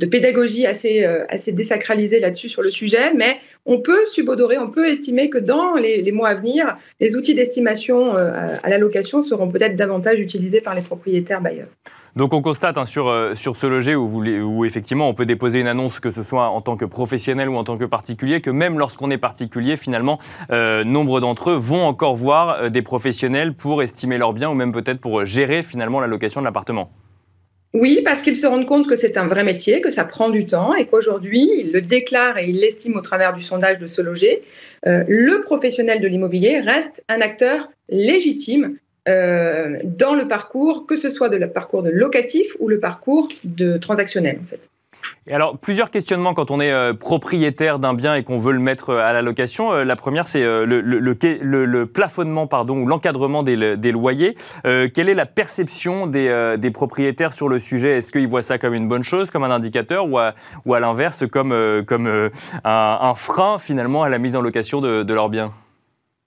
pédagogie 0.06 0.66
assez, 0.66 1.04
assez 1.04 1.50
désacralisée 1.50 2.20
là-dessus 2.20 2.48
sur 2.48 2.62
le 2.62 2.70
sujet, 2.70 3.12
mais 3.14 3.38
on 3.64 3.80
peut 3.80 4.04
subodorer, 4.06 4.58
on 4.58 4.70
peut 4.70 4.88
estimer 4.88 5.30
que 5.30 5.38
dans 5.38 5.74
les, 5.74 6.12
mois 6.12 6.30
à 6.30 6.34
venir, 6.34 6.76
les 7.00 7.16
outils 7.16 7.34
d'estimation 7.34 8.16
euh, 8.16 8.56
à 8.62 8.68
la 8.68 8.78
location 8.78 9.22
seront 9.22 9.48
peut-être 9.48 9.76
davantage 9.76 10.20
utilisés 10.20 10.60
par 10.60 10.74
les 10.74 10.82
propriétaires 10.82 11.40
bailleurs. 11.40 11.68
Donc 12.14 12.32
on 12.32 12.40
constate 12.40 12.78
hein, 12.78 12.86
sur, 12.86 13.08
euh, 13.08 13.34
sur 13.34 13.56
ce 13.56 13.66
loger 13.66 13.94
où, 13.94 14.64
effectivement 14.64 15.08
on 15.08 15.14
peut 15.14 15.26
déposer 15.26 15.60
une 15.60 15.66
annonce, 15.66 16.00
que 16.00 16.10
ce 16.10 16.22
soit 16.22 16.48
en 16.48 16.62
tant 16.62 16.76
que 16.76 16.86
professionnel 16.86 17.48
ou 17.48 17.56
en 17.56 17.64
tant 17.64 17.76
que 17.76 17.84
particulier, 17.84 18.40
que 18.40 18.50
même 18.50 18.78
lorsqu'on 18.78 19.10
est 19.10 19.18
particulier, 19.18 19.76
finalement, 19.76 20.18
euh, 20.50 20.82
nombre 20.82 21.20
d'entre 21.20 21.50
eux 21.50 21.56
vont 21.56 21.84
encore 21.86 22.16
voir 22.16 22.70
des 22.70 22.82
professionnels 22.82 23.52
pour 23.52 23.82
estimer 23.82 24.16
leurs 24.16 24.32
biens 24.32 24.48
ou 24.48 24.54
même 24.54 24.72
peut-être 24.72 25.00
pour 25.00 25.24
gérer 25.24 25.62
finalement 25.62 26.00
la 26.00 26.06
location 26.06 26.40
de 26.40 26.46
l'appartement. 26.46 26.90
Oui, 27.78 28.00
parce 28.02 28.22
qu'ils 28.22 28.38
se 28.38 28.46
rendent 28.46 28.64
compte 28.64 28.88
que 28.88 28.96
c'est 28.96 29.18
un 29.18 29.26
vrai 29.26 29.44
métier, 29.44 29.82
que 29.82 29.90
ça 29.90 30.04
prend 30.04 30.30
du 30.30 30.46
temps 30.46 30.74
et 30.74 30.86
qu'aujourd'hui, 30.86 31.46
ils 31.58 31.72
le 31.72 31.82
déclarent 31.82 32.38
et 32.38 32.48
ils 32.48 32.58
l'estiment 32.58 33.00
au 33.00 33.02
travers 33.02 33.34
du 33.34 33.42
sondage 33.42 33.78
de 33.78 33.86
ce 33.86 34.00
loger. 34.00 34.42
Euh, 34.86 35.04
le 35.08 35.42
professionnel 35.42 36.00
de 36.00 36.08
l'immobilier 36.08 36.60
reste 36.60 37.04
un 37.10 37.20
acteur 37.20 37.68
légitime 37.90 38.78
euh, 39.08 39.76
dans 39.84 40.14
le 40.14 40.26
parcours, 40.26 40.86
que 40.86 40.96
ce 40.96 41.10
soit 41.10 41.28
de 41.28 41.36
le 41.36 41.50
parcours 41.50 41.82
de 41.82 41.90
locatif 41.90 42.56
ou 42.60 42.68
le 42.68 42.80
parcours 42.80 43.28
de 43.44 43.76
transactionnel 43.76 44.38
en 44.42 44.46
fait. 44.46 44.60
Alors, 45.30 45.58
plusieurs 45.58 45.90
questionnements 45.90 46.34
quand 46.34 46.50
on 46.50 46.60
est 46.60 46.72
euh, 46.72 46.94
propriétaire 46.94 47.78
d'un 47.78 47.94
bien 47.94 48.14
et 48.14 48.22
qu'on 48.22 48.38
veut 48.38 48.52
le 48.52 48.60
mettre 48.60 48.90
euh, 48.90 49.04
à 49.04 49.12
la 49.12 49.22
location. 49.22 49.72
Euh, 49.72 49.84
la 49.84 49.96
première, 49.96 50.26
c'est 50.26 50.42
le, 50.42 51.84
plafonnement 51.84 52.46
pardon, 52.46 52.78
ou 52.78 52.86
l'encadrement 52.86 53.42
des, 53.42 53.56
loyers. 53.92 54.36
quelle 54.64 55.08
est 55.08 55.14
la 55.14 55.26
perception 55.26 56.06
des, 56.06 56.70
propriétaires 56.72 57.32
sur 57.32 57.48
le 57.48 57.58
sujet? 57.58 57.98
Est-ce 57.98 58.12
qu'ils 58.12 58.28
voient 58.28 58.42
ça 58.42 58.58
comme 58.58 58.74
une 58.74 58.88
bonne 58.88 59.04
chose, 59.04 59.30
comme 59.30 59.44
un 59.44 59.50
indicateur, 59.50 60.08
ou 60.08 60.18
à, 60.18 60.34
l'inverse, 60.80 61.24
comme, 61.26 61.52
un, 61.52 63.14
frein 63.14 63.58
finalement 63.58 64.02
à 64.02 64.08
la 64.08 64.18
mise 64.18 64.36
en 64.36 64.42
location 64.42 64.80
de, 64.80 65.02
de 65.02 65.14
leurs 65.14 65.28
biens? 65.28 65.52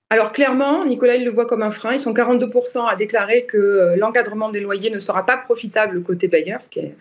Alors 0.10 0.32
clairement, 0.32 0.86
Nicolas, 0.86 1.16
il 1.16 1.26
le 1.26 1.32
voit 1.32 1.46
comme 1.46 1.62
un 1.62 1.72
frein. 1.72 1.94
Ils 1.94 2.00
sont 2.00 2.14
42% 2.14 2.88
à 2.90 2.96
déclarer 2.96 3.46
que 3.46 3.96
l'encadrement 3.98 4.50
des 4.50 4.60
loyers 4.60 4.90
ne 4.90 5.00
sera 5.00 5.26
pas 5.26 5.38
profitable 5.38 6.02
côté 6.02 6.28
bailleur, 6.28 6.64
ce 6.64 6.70
qui 6.70 6.80
est, 6.80 6.96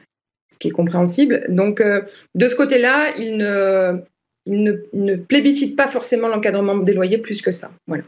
ce 0.50 0.58
qui 0.58 0.68
est 0.68 0.72
compréhensible. 0.72 1.46
Donc 1.48 1.82
de 1.82 2.48
ce 2.48 2.54
côté-là, 2.54 3.14
il 3.16 3.36
ne, 3.36 4.00
il 4.46 4.62
ne, 4.62 4.72
ne 4.92 5.16
plébiscite 5.16 5.76
pas 5.76 5.86
forcément 5.86 6.28
l'encadrement 6.28 6.76
des 6.76 6.94
loyers 6.94 7.18
plus 7.18 7.42
que 7.42 7.52
ça. 7.52 7.72
Voilà. 7.86 8.04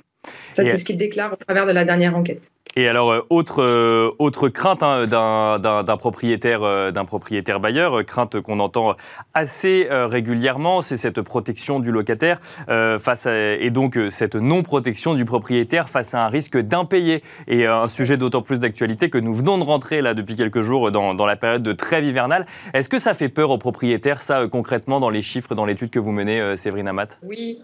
Ça, 0.55 0.65
c'est 0.65 0.77
ce 0.77 0.85
qu'il 0.85 0.99
déclare 0.99 1.33
au 1.33 1.37
travers 1.37 1.67
de 1.67 1.73
la 1.73 1.85
dernière 1.85 2.17
enquête. 2.17 2.51
Et 2.77 2.89
alors, 2.89 3.11
euh, 3.11 3.21
autre, 3.31 3.63
euh, 3.63 4.11
autre 4.19 4.49
crainte 4.49 4.83
hein, 4.83 5.05
d'un 5.07 5.97
propriétaire, 5.97 6.63
euh, 6.63 6.93
d'un 6.93 7.05
propriétaire 7.05 7.59
bailleur, 7.59 8.05
crainte 8.05 8.41
qu'on 8.41 8.61
entend 8.61 8.95
assez 9.35 9.89
régulièrement, 9.91 10.83
c'est 10.83 10.97
cette 10.97 11.21
protection 11.23 11.81
du 11.81 11.91
locataire 11.91 12.41
face 12.69 13.27
et 13.27 13.71
donc 13.71 13.99
cette 14.11 14.35
non-protection 14.35 15.15
du 15.15 15.25
propriétaire 15.25 15.89
face 15.89 16.15
à 16.15 16.25
un 16.25 16.29
risque 16.29 16.59
d'impayé. 16.59 17.23
Et 17.49 17.67
un 17.67 17.89
sujet 17.89 18.17
d'autant 18.17 18.43
plus 18.43 18.59
d'actualité 18.59 19.11
que 19.11 19.19
nous 19.19 19.35
venons 19.35 19.59
de 19.59 19.65
rentrer 19.65 20.01
là 20.03 20.15
depuis 20.15 20.35
quelques 20.35 20.63
jours 20.63 20.91
dans, 20.91 21.15
dans 21.15 21.27
la 21.27 21.37
période 21.37 21.63
de 21.63 21.73
trêve 21.73 22.05
hivernale. 22.05 22.47
Est-ce 22.75 22.89
que 22.89 22.99
ça 22.99 23.15
fait 23.15 23.29
peur 23.29 23.51
aux 23.51 23.59
propriétaires, 23.59 24.23
ça, 24.23 24.47
concrètement, 24.51 25.01
dans 25.01 25.11
les 25.11 25.23
chiffres, 25.23 25.55
dans 25.55 25.65
l'étude 25.65 25.91
que 25.91 25.99
vous 25.99 26.13
menez, 26.13 26.57
Séverine 26.57 26.89
Amat? 26.89 27.09
Oui, 27.23 27.59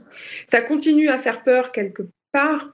ça 0.46 0.60
continue 0.60 1.08
à 1.08 1.18
faire 1.18 1.42
peur 1.42 1.72
quelque 1.72 2.02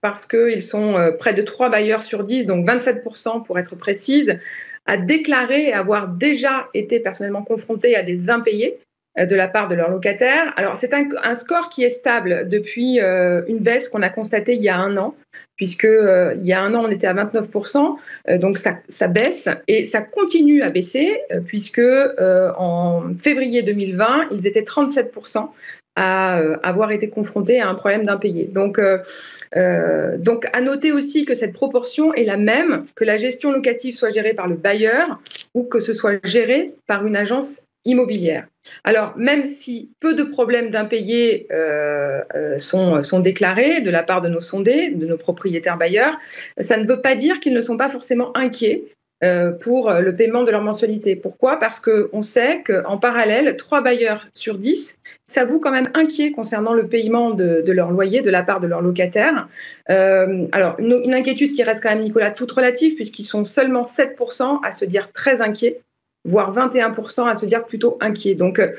parce 0.00 0.26
qu'ils 0.26 0.62
sont 0.62 0.96
euh, 0.96 1.12
près 1.12 1.34
de 1.34 1.42
3 1.42 1.70
bailleurs 1.70 2.02
sur 2.02 2.24
10, 2.24 2.46
donc 2.46 2.66
27% 2.66 3.44
pour 3.44 3.58
être 3.58 3.76
précise, 3.76 4.38
à 4.86 4.96
déclarer 4.96 5.72
avoir 5.72 6.08
déjà 6.08 6.68
été 6.74 7.00
personnellement 7.00 7.42
confrontés 7.42 7.94
à 7.96 8.02
des 8.02 8.30
impayés 8.30 8.78
euh, 9.18 9.26
de 9.26 9.36
la 9.36 9.46
part 9.46 9.68
de 9.68 9.74
leurs 9.74 9.90
locataires. 9.90 10.52
Alors 10.56 10.76
c'est 10.76 10.92
un, 10.94 11.34
score 11.34 11.68
qui 11.68 11.84
est 11.84 11.90
stable 11.90 12.48
depuis 12.48 13.00
euh, 13.00 13.42
une 13.46 13.58
baisse 13.58 13.88
qu'on 13.88 14.02
a 14.02 14.08
constatée 14.08 14.54
il 14.54 14.62
y 14.62 14.68
a 14.68 14.76
un 14.76 14.96
an, 14.96 15.14
puisque 15.56 15.84
il 15.84 16.46
y 16.46 16.52
a 16.52 16.60
un 16.60 16.74
an 16.74 16.84
on 16.84 16.90
était 16.90 17.06
à 17.06 17.14
29%, 17.14 17.96
donc 18.38 18.58
ça, 18.58 18.78
ça, 18.88 19.08
baisse 19.08 19.48
et 19.68 19.84
ça 19.84 20.02
continue 20.02 20.62
à 20.62 20.70
baisser 20.70 21.20
puisque 21.46 21.80
en 22.58 23.14
février 23.14 23.62
2020 23.62 24.28
ils 24.32 24.46
étaient 24.46 24.62
37% 24.62 25.48
à 25.96 26.38
euh, 26.38 26.56
avoir 26.62 26.90
été 26.92 27.10
confronté 27.10 27.60
à 27.60 27.68
un 27.68 27.74
problème 27.74 28.04
d'impayé. 28.06 28.44
Donc, 28.44 28.78
euh, 28.78 28.98
euh, 29.56 30.16
donc, 30.16 30.46
à 30.52 30.60
noter 30.60 30.92
aussi 30.92 31.24
que 31.24 31.34
cette 31.34 31.52
proportion 31.52 32.14
est 32.14 32.24
la 32.24 32.36
même 32.36 32.86
que 32.94 33.04
la 33.04 33.16
gestion 33.16 33.52
locative 33.52 33.94
soit 33.94 34.08
gérée 34.08 34.34
par 34.34 34.48
le 34.48 34.56
bailleur 34.56 35.20
ou 35.54 35.64
que 35.64 35.80
ce 35.80 35.92
soit 35.92 36.24
géré 36.24 36.72
par 36.86 37.06
une 37.06 37.16
agence 37.16 37.68
immobilière. 37.84 38.46
Alors, 38.84 39.12
même 39.16 39.44
si 39.44 39.90
peu 39.98 40.14
de 40.14 40.22
problèmes 40.22 40.70
d'impayés 40.70 41.48
sont, 42.58 43.02
sont 43.02 43.18
déclarés 43.18 43.80
de 43.80 43.90
la 43.90 44.04
part 44.04 44.22
de 44.22 44.28
nos 44.28 44.40
sondés, 44.40 44.90
de 44.90 45.04
nos 45.04 45.16
propriétaires 45.16 45.76
bailleurs, 45.76 46.16
ça 46.58 46.76
ne 46.76 46.86
veut 46.86 47.00
pas 47.00 47.16
dire 47.16 47.40
qu'ils 47.40 47.54
ne 47.54 47.60
sont 47.60 47.76
pas 47.76 47.88
forcément 47.88 48.34
inquiets 48.36 48.84
pour 49.60 49.92
le 49.92 50.14
paiement 50.16 50.42
de 50.42 50.50
leur 50.50 50.62
mensualité. 50.62 51.14
Pourquoi? 51.14 51.58
Parce 51.58 51.78
qu'on 51.78 52.22
sait 52.22 52.62
qu'en 52.64 52.98
parallèle, 52.98 53.56
trois 53.56 53.80
bailleurs 53.80 54.26
sur 54.34 54.58
10 54.58 54.98
s'avouent 55.26 55.60
quand 55.60 55.70
même 55.70 55.88
inquiets 55.94 56.32
concernant 56.32 56.74
le 56.74 56.86
paiement 56.86 57.30
de, 57.30 57.64
leur 57.72 57.90
loyer 57.90 58.22
de 58.22 58.30
la 58.30 58.42
part 58.42 58.60
de 58.60 58.66
leurs 58.66 58.82
locataires. 58.82 59.48
Euh, 59.90 60.46
alors, 60.52 60.76
une, 60.78 61.14
inquiétude 61.14 61.52
qui 61.52 61.62
reste 61.62 61.82
quand 61.82 61.90
même, 61.90 62.00
Nicolas, 62.00 62.30
toute 62.30 62.52
relative, 62.52 62.94
puisqu'ils 62.94 63.24
sont 63.24 63.44
seulement 63.44 63.82
7% 63.82 64.60
à 64.62 64.72
se 64.72 64.84
dire 64.84 65.12
très 65.12 65.40
inquiets, 65.40 65.80
voire 66.24 66.54
21% 66.54 67.28
à 67.28 67.36
se 67.36 67.46
dire 67.46 67.64
plutôt 67.64 67.96
inquiets. 68.00 68.34
Donc, 68.34 68.58
euh, 68.58 68.72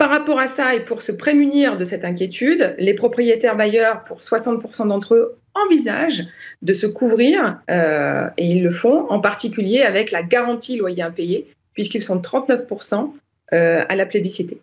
par 0.00 0.08
rapport 0.08 0.38
à 0.38 0.46
ça 0.46 0.74
et 0.74 0.80
pour 0.80 1.02
se 1.02 1.12
prémunir 1.12 1.76
de 1.76 1.84
cette 1.84 2.06
inquiétude, 2.06 2.74
les 2.78 2.94
propriétaires 2.94 3.54
bailleurs, 3.54 4.02
pour 4.04 4.20
60% 4.20 4.88
d'entre 4.88 5.14
eux, 5.14 5.36
envisagent 5.52 6.24
de 6.62 6.72
se 6.72 6.86
couvrir, 6.86 7.60
euh, 7.68 8.26
et 8.38 8.46
ils 8.46 8.62
le 8.62 8.70
font, 8.70 9.10
en 9.10 9.20
particulier 9.20 9.82
avec 9.82 10.10
la 10.10 10.22
garantie 10.22 10.78
loyer 10.78 11.02
impayé, 11.02 11.48
puisqu'ils 11.74 12.00
sont 12.00 12.18
39% 12.18 13.12
euh, 13.52 13.84
à 13.86 13.94
la 13.94 14.06
plébiscité. 14.06 14.62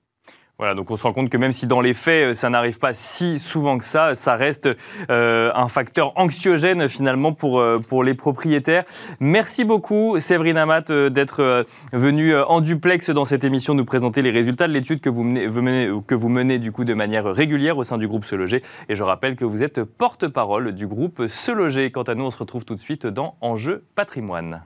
Voilà, 0.60 0.74
donc 0.74 0.90
on 0.90 0.98
se 0.98 1.04
rend 1.04 1.14
compte 1.14 1.30
que 1.30 1.38
même 1.38 1.54
si 1.54 1.68
dans 1.68 1.82
les 1.82 1.94
faits, 1.94 2.32
euh, 2.32 2.34
ça 2.34 2.50
n'arrive 2.50 2.80
pas 2.80 2.96
si 2.96 3.38
souvent 3.38 3.78
que 3.78 3.86
ça, 3.86 4.16
ça 4.16 4.36
reste 4.36 4.68
euh, 5.12 5.52
un 5.54 5.68
facteur 5.68 6.14
anxiogène 6.16 6.90
finalement 6.90 7.32
pour, 7.32 7.60
euh, 7.60 7.78
pour 7.78 8.04
les 8.04 8.16
propriétaires. 8.16 8.84
Merci 9.20 9.66
beaucoup, 9.66 10.20
Séverine 10.20 10.58
Amat, 10.58 10.92
d'être 11.12 11.68
venue 11.94 12.36
en 12.36 12.62
duplex 12.62 13.12
dans 13.12 13.26
cette 13.26 13.44
émission 13.44 13.76
nous 13.76 13.86
présenter 13.86 14.24
les 14.24 14.32
résultats 14.32 14.68
de 14.68 14.74
l'étude 14.74 15.00
que 15.00 15.10
vous 15.10 15.24
menez, 15.24 15.92
que 16.08 16.16
vous 16.16 16.30
menez 16.30 16.58
du 16.58 16.72
coup 16.72 16.86
de 16.86 16.96
manière 16.96 17.26
régulière 17.26 17.78
au 17.78 17.84
sein 17.84 18.00
du 18.00 18.08
groupe 18.08 18.26
Se 18.26 18.36
Loger. 18.36 18.64
Et 18.90 18.96
je 18.96 19.04
rappelle 19.04 19.36
que 19.36 19.46
vous 19.46 19.62
êtes 19.62 19.84
porte-parole 19.84 20.72
du 20.74 20.88
groupe 20.88 21.28
Se 21.28 21.52
Loger. 21.52 21.92
Quant 21.92 22.04
à 22.04 22.16
nous, 22.16 22.26
on 22.26 22.32
se 22.32 22.38
retrouve 22.40 22.66
tout 22.66 22.74
de 22.74 22.80
suite 22.80 23.06
dans 23.06 23.36
Enjeu 23.42 23.84
patrimoine. 23.94 24.64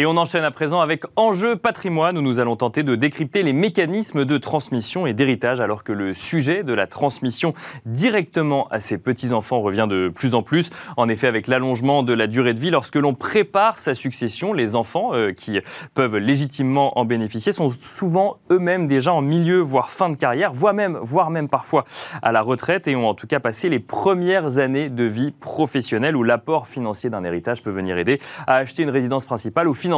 Et 0.00 0.06
on 0.06 0.16
enchaîne 0.16 0.44
à 0.44 0.50
présent 0.50 0.80
avec 0.80 1.04
Enjeu 1.16 1.56
patrimoine 1.56 2.16
où 2.16 2.22
nous 2.22 2.40
allons 2.40 2.56
tenter 2.56 2.82
de 2.82 2.94
décrypter 2.94 3.42
les 3.42 3.52
mécanismes 3.52 4.24
de 4.24 4.38
transmission 4.38 5.06
et 5.06 5.12
d'héritage 5.12 5.60
alors 5.60 5.84
que 5.84 5.92
le 5.92 6.14
sujet 6.14 6.62
de 6.62 6.72
la 6.72 6.86
transmission 6.86 7.52
directement 7.84 8.66
à 8.68 8.80
ses 8.80 8.96
petits-enfants 8.96 9.60
revient 9.60 9.86
de 9.86 10.08
plus 10.08 10.34
en 10.34 10.42
plus. 10.42 10.70
En 10.96 11.10
effet, 11.10 11.26
avec 11.26 11.48
l'allongement 11.48 12.02
de 12.02 12.14
la 12.14 12.28
durée 12.28 12.54
de 12.54 12.58
vie, 12.58 12.70
lorsque 12.70 12.96
l'on 12.96 13.12
prépare 13.12 13.78
sa 13.78 13.92
succession, 13.92 14.54
les 14.54 14.74
enfants 14.74 15.10
euh, 15.12 15.32
qui 15.32 15.60
peuvent 15.94 16.16
légitimement 16.16 16.98
en 16.98 17.04
bénéficier 17.04 17.52
sont 17.52 17.70
souvent 17.82 18.38
eux-mêmes 18.50 18.88
déjà 18.88 19.12
en 19.12 19.20
milieu, 19.20 19.60
voire 19.60 19.90
fin 19.90 20.08
de 20.08 20.16
carrière, 20.16 20.54
voire 20.54 20.72
même, 20.72 20.98
voire 21.02 21.28
même 21.28 21.50
parfois 21.50 21.84
à 22.22 22.32
la 22.32 22.40
retraite 22.40 22.88
et 22.88 22.96
ont 22.96 23.06
en 23.06 23.14
tout 23.14 23.26
cas 23.26 23.38
passé 23.38 23.68
les 23.68 23.80
premières 23.80 24.56
années 24.56 24.88
de 24.88 25.04
vie 25.04 25.32
professionnelle 25.32 26.16
où 26.16 26.22
l'apport 26.22 26.68
financier 26.68 27.10
d'un 27.10 27.22
héritage 27.22 27.62
peut 27.62 27.68
venir 27.68 27.98
aider 27.98 28.18
à 28.46 28.54
acheter 28.54 28.82
une 28.82 28.88
résidence 28.88 29.26
principale 29.26 29.68
ou 29.68 29.74
financer 29.74 29.89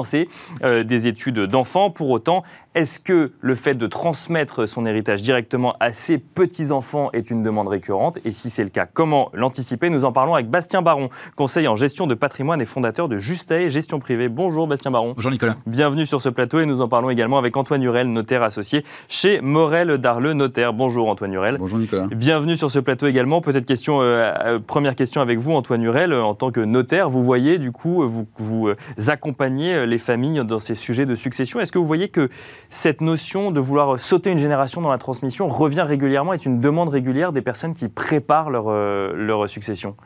euh, 0.62 0.82
des 0.84 1.06
études 1.06 1.40
d'enfants. 1.40 1.90
Pour 1.90 2.11
autant, 2.11 2.42
est-ce 2.75 3.00
que 3.00 3.32
le 3.40 3.54
fait 3.54 3.75
de 3.75 3.87
transmettre 3.87 4.66
son 4.66 4.87
héritage 4.87 5.20
directement 5.20 5.75
à 5.78 5.92
ses 5.92 6.16
petits-enfants 6.16 7.11
est 7.12 7.30
une 7.30 7.42
demande 7.42 7.68
récurrente? 7.68 8.18
Et 8.25 8.32
si 8.32 8.49
c'est 8.49 8.64
le 8.64 8.70
cas, 8.70 8.87
comment 8.87 9.30
l'anticiper? 9.34 9.90
Nous 9.90 10.04
en 10.04 10.12
parlons 10.12 10.34
avec 10.34 10.49
Bastien 10.49 10.80
Baron, 10.80 11.11
conseiller 11.37 11.68
en 11.68 11.76
gestion 11.76 12.06
de 12.06 12.14
patrimoine 12.14 12.62
et 12.62 12.64
fondateur 12.64 13.08
de 13.08 13.18
Justae 13.18 13.68
Gestion 13.68 13.99
Privée. 13.99 14.30
Bonjour 14.30 14.66
Bastien 14.66 14.90
Baron. 14.90 15.12
Bonjour 15.14 15.30
Nicolas. 15.30 15.56
Bienvenue 15.66 16.06
sur 16.06 16.22
ce 16.22 16.30
plateau 16.30 16.61
et 16.61 16.66
nous 16.66 16.80
en 16.80 16.88
parlons 16.88 17.11
également 17.11 17.37
avec 17.37 17.56
Antoine 17.58 17.82
Hurel, 17.82 18.11
notaire 18.11 18.42
associé 18.42 18.84
chez 19.08 19.42
Morel 19.42 19.99
Darle 19.99 20.32
Notaire. 20.32 20.72
Bonjour 20.72 21.11
Antoine 21.11 21.34
Hurel. 21.34 21.58
Bonjour 21.58 21.78
Nicolas. 21.78 22.06
Bienvenue 22.11 22.56
sur 22.56 22.70
ce 22.70 22.78
plateau 22.78 23.06
également. 23.06 23.42
Peut-être 23.42 23.66
question, 23.66 24.00
euh, 24.00 24.32
euh, 24.44 24.58
première 24.58 24.96
question 24.96 25.20
avec 25.20 25.38
vous 25.38 25.52
Antoine 25.52 25.82
Hurel. 25.82 26.14
En 26.14 26.34
tant 26.34 26.50
que 26.50 26.61
notaire, 26.61 27.11
vous 27.11 27.22
voyez 27.22 27.58
du 27.58 27.70
coup, 27.70 28.08
vous, 28.08 28.26
vous 28.38 28.70
accompagnez 29.08 29.82
les 29.87 29.99
familles 29.99 30.45
dans 30.45 30.59
ces 30.59 30.75
sujets 30.75 31.07
de 31.07 31.15
succession. 31.15 31.61
Est-ce 31.61 31.73
que 31.73 31.79
vous 31.79 31.87
voyez 31.87 32.09
que 32.09 32.29
cette 32.71 33.01
notion 33.01 33.51
de 33.51 33.61
vouloir 33.61 34.01
sauter 34.01 34.31
une 34.31 34.39
génération 34.39 34.81
dans 34.81 34.91
la 34.91 34.99
transmission 34.99 35.49
revient 35.49 35.83
régulièrement, 35.83 36.33
est 36.33 36.47
une 36.47 36.61
demande 36.61 36.89
régulière 36.89 37.33
des 37.33 37.43
personnes 37.43 37.75
qui 37.75 37.89
préparent 37.89 38.51
leur, 38.51 38.67
euh, 38.69 39.12
leur 39.15 39.49
succession? 39.49 39.97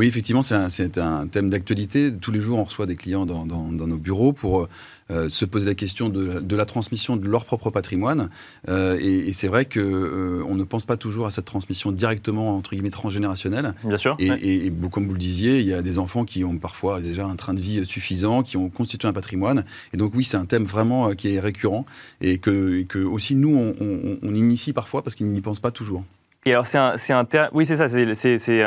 Oui, 0.00 0.06
effectivement, 0.06 0.40
c'est 0.42 0.96
un, 0.96 1.26
thème 1.26 1.50
d'actualité. 1.50 2.10
Tous 2.10 2.32
les 2.32 2.40
jours, 2.40 2.58
on 2.58 2.64
reçoit 2.64 2.86
des 2.86 2.96
clients 2.96 3.26
dans, 3.26 3.44
nos 3.44 3.96
bureaux 3.98 4.32
pour 4.32 4.66
euh, 5.10 5.28
se 5.28 5.44
poser 5.44 5.66
la 5.66 5.74
question 5.74 6.08
de, 6.08 6.56
la 6.56 6.64
transmission 6.64 7.18
de 7.18 7.28
leur 7.28 7.44
propre 7.44 7.68
patrimoine. 7.68 8.30
Euh, 8.70 8.98
et, 8.98 9.34
c'est 9.34 9.48
vrai 9.48 9.66
qu'on 9.66 9.78
euh, 9.78 10.42
on 10.48 10.54
ne 10.54 10.64
pense 10.64 10.86
pas 10.86 10.96
toujours 10.96 11.26
à 11.26 11.30
cette 11.30 11.44
transmission 11.44 11.92
directement, 11.92 12.56
entre 12.56 12.70
guillemets, 12.70 12.88
transgénérationnelle. 12.88 13.74
Bien 13.84 13.98
sûr. 13.98 14.16
Et, 14.18 14.28
et, 14.28 14.72
comme 14.90 15.06
vous 15.06 15.12
le 15.12 15.18
disiez, 15.18 15.60
il 15.60 15.66
y 15.66 15.74
a 15.74 15.82
des 15.82 15.98
enfants 15.98 16.24
qui 16.24 16.44
ont 16.44 16.56
parfois 16.56 17.02
déjà 17.02 17.26
un 17.26 17.36
train 17.36 17.52
de 17.52 17.60
vie 17.60 17.84
suffisant, 17.84 18.42
qui 18.42 18.56
ont 18.56 18.70
constitué 18.70 19.06
un 19.06 19.12
patrimoine. 19.12 19.66
Et 19.92 19.98
donc, 19.98 20.14
oui, 20.14 20.24
c'est 20.24 20.38
un 20.38 20.46
thème 20.46 20.64
vraiment 20.64 21.12
qui 21.12 21.34
est 21.34 21.40
récurrent 21.40 21.84
et 22.22 22.38
que, 22.38 22.84
que 22.84 23.00
aussi 23.00 23.34
nous, 23.34 23.54
on, 23.54 24.18
on 24.22 24.34
initie 24.34 24.72
parfois 24.72 25.02
parce 25.02 25.14
qu'ils 25.14 25.26
n'y 25.26 25.42
pensent 25.42 25.60
pas 25.60 25.72
toujours. 25.72 26.04
Et 26.46 26.52
alors, 26.52 26.66
c'est 26.66 26.78
un, 26.78 26.94
un 27.10 27.48
oui, 27.52 27.66
c'est 27.66 27.76
ça, 27.76 27.88
c'est 27.90 28.64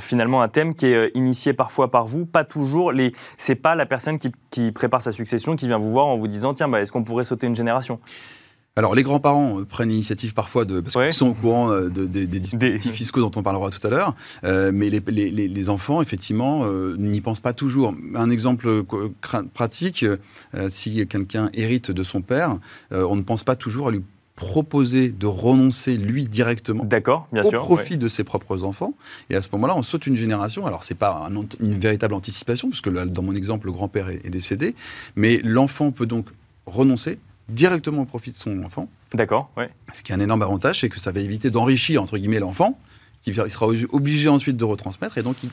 finalement 0.00 0.40
un 0.40 0.48
thème 0.48 0.74
qui 0.74 0.86
est 0.86 0.94
euh, 0.94 1.10
initié 1.14 1.52
parfois 1.52 1.90
par 1.90 2.06
vous, 2.06 2.24
pas 2.24 2.44
toujours. 2.44 2.92
Les, 2.92 3.12
c'est 3.36 3.56
pas 3.56 3.74
la 3.74 3.84
personne 3.84 4.18
qui, 4.18 4.32
qui, 4.50 4.72
prépare 4.72 5.02
sa 5.02 5.12
succession 5.12 5.54
qui 5.54 5.66
vient 5.66 5.78
vous 5.78 5.90
voir 5.90 6.06
en 6.06 6.16
vous 6.16 6.28
disant, 6.28 6.54
tiens, 6.54 6.66
bah, 6.66 6.80
est-ce 6.80 6.92
qu'on 6.92 7.04
pourrait 7.04 7.24
sauter 7.24 7.46
une 7.46 7.54
génération? 7.54 8.00
Alors, 8.76 8.94
les 8.94 9.02
grands-parents 9.02 9.60
euh, 9.60 9.64
prennent 9.66 9.90
l'initiative 9.90 10.32
parfois 10.32 10.64
de, 10.64 10.80
parce 10.80 10.94
qu'ils 10.94 11.12
sont 11.12 11.28
au 11.28 11.34
courant 11.34 11.70
euh, 11.70 11.90
des 11.90 12.26
dispositifs 12.26 12.94
fiscaux 12.94 13.20
dont 13.20 13.30
on 13.36 13.42
parlera 13.42 13.68
tout 13.68 13.86
à 13.86 13.90
l'heure, 13.90 14.14
mais 14.42 14.88
les, 14.88 15.02
les, 15.06 15.30
les, 15.30 15.68
enfants, 15.68 16.00
effectivement, 16.00 16.66
n'y 16.96 17.20
pensent 17.20 17.40
pas 17.40 17.52
toujours. 17.52 17.94
Un 18.14 18.30
exemple 18.30 18.82
pratique, 19.52 20.06
si 20.68 21.06
quelqu'un 21.06 21.50
hérite 21.52 21.90
de 21.90 22.02
son 22.02 22.22
père, 22.22 22.56
on 22.90 23.14
ne 23.14 23.22
pense 23.22 23.44
pas 23.44 23.56
toujours 23.56 23.88
à 23.88 23.90
lui 23.90 24.02
proposer 24.36 25.10
de 25.10 25.26
renoncer 25.26 25.96
lui 25.96 26.24
directement 26.24 26.84
D'accord, 26.84 27.28
bien 27.32 27.44
au 27.44 27.50
sûr, 27.50 27.62
profit 27.62 27.96
de 27.96 28.08
ses 28.08 28.24
propres 28.24 28.64
enfants. 28.64 28.94
Et 29.30 29.36
à 29.36 29.42
ce 29.42 29.48
moment-là, 29.52 29.76
on 29.76 29.82
saute 29.82 30.06
une 30.06 30.16
génération. 30.16 30.66
Alors, 30.66 30.82
c'est 30.82 30.96
pas 30.96 31.28
une 31.60 31.78
véritable 31.78 32.14
anticipation, 32.14 32.68
puisque 32.68 32.90
dans 32.90 33.22
mon 33.22 33.34
exemple, 33.34 33.66
le 33.66 33.72
grand-père 33.72 34.08
est, 34.08 34.30
décédé, 34.30 34.74
mais 35.14 35.40
l'enfant 35.44 35.92
peut 35.92 36.06
donc 36.06 36.26
renoncer 36.66 37.18
directement 37.48 38.02
au 38.02 38.06
profit 38.06 38.30
de 38.30 38.36
son 38.36 38.62
enfant, 38.64 38.88
D'accord, 39.14 39.50
oui. 39.56 39.64
Ce 39.92 40.02
qui 40.02 40.10
est 40.10 40.14
un 40.16 40.20
énorme 40.20 40.42
avantage, 40.42 40.80
c'est 40.80 40.88
que 40.88 40.98
ça 40.98 41.12
va 41.12 41.20
éviter 41.20 41.50
d'enrichir, 41.50 42.02
entre 42.02 42.18
guillemets, 42.18 42.40
l'enfant 42.40 42.78
il 43.26 43.34
sera 43.50 43.66
obligé 43.92 44.28
ensuite 44.28 44.56
de 44.56 44.64
retransmettre, 44.64 45.18
et 45.18 45.22
donc 45.22 45.36
il, 45.42 45.50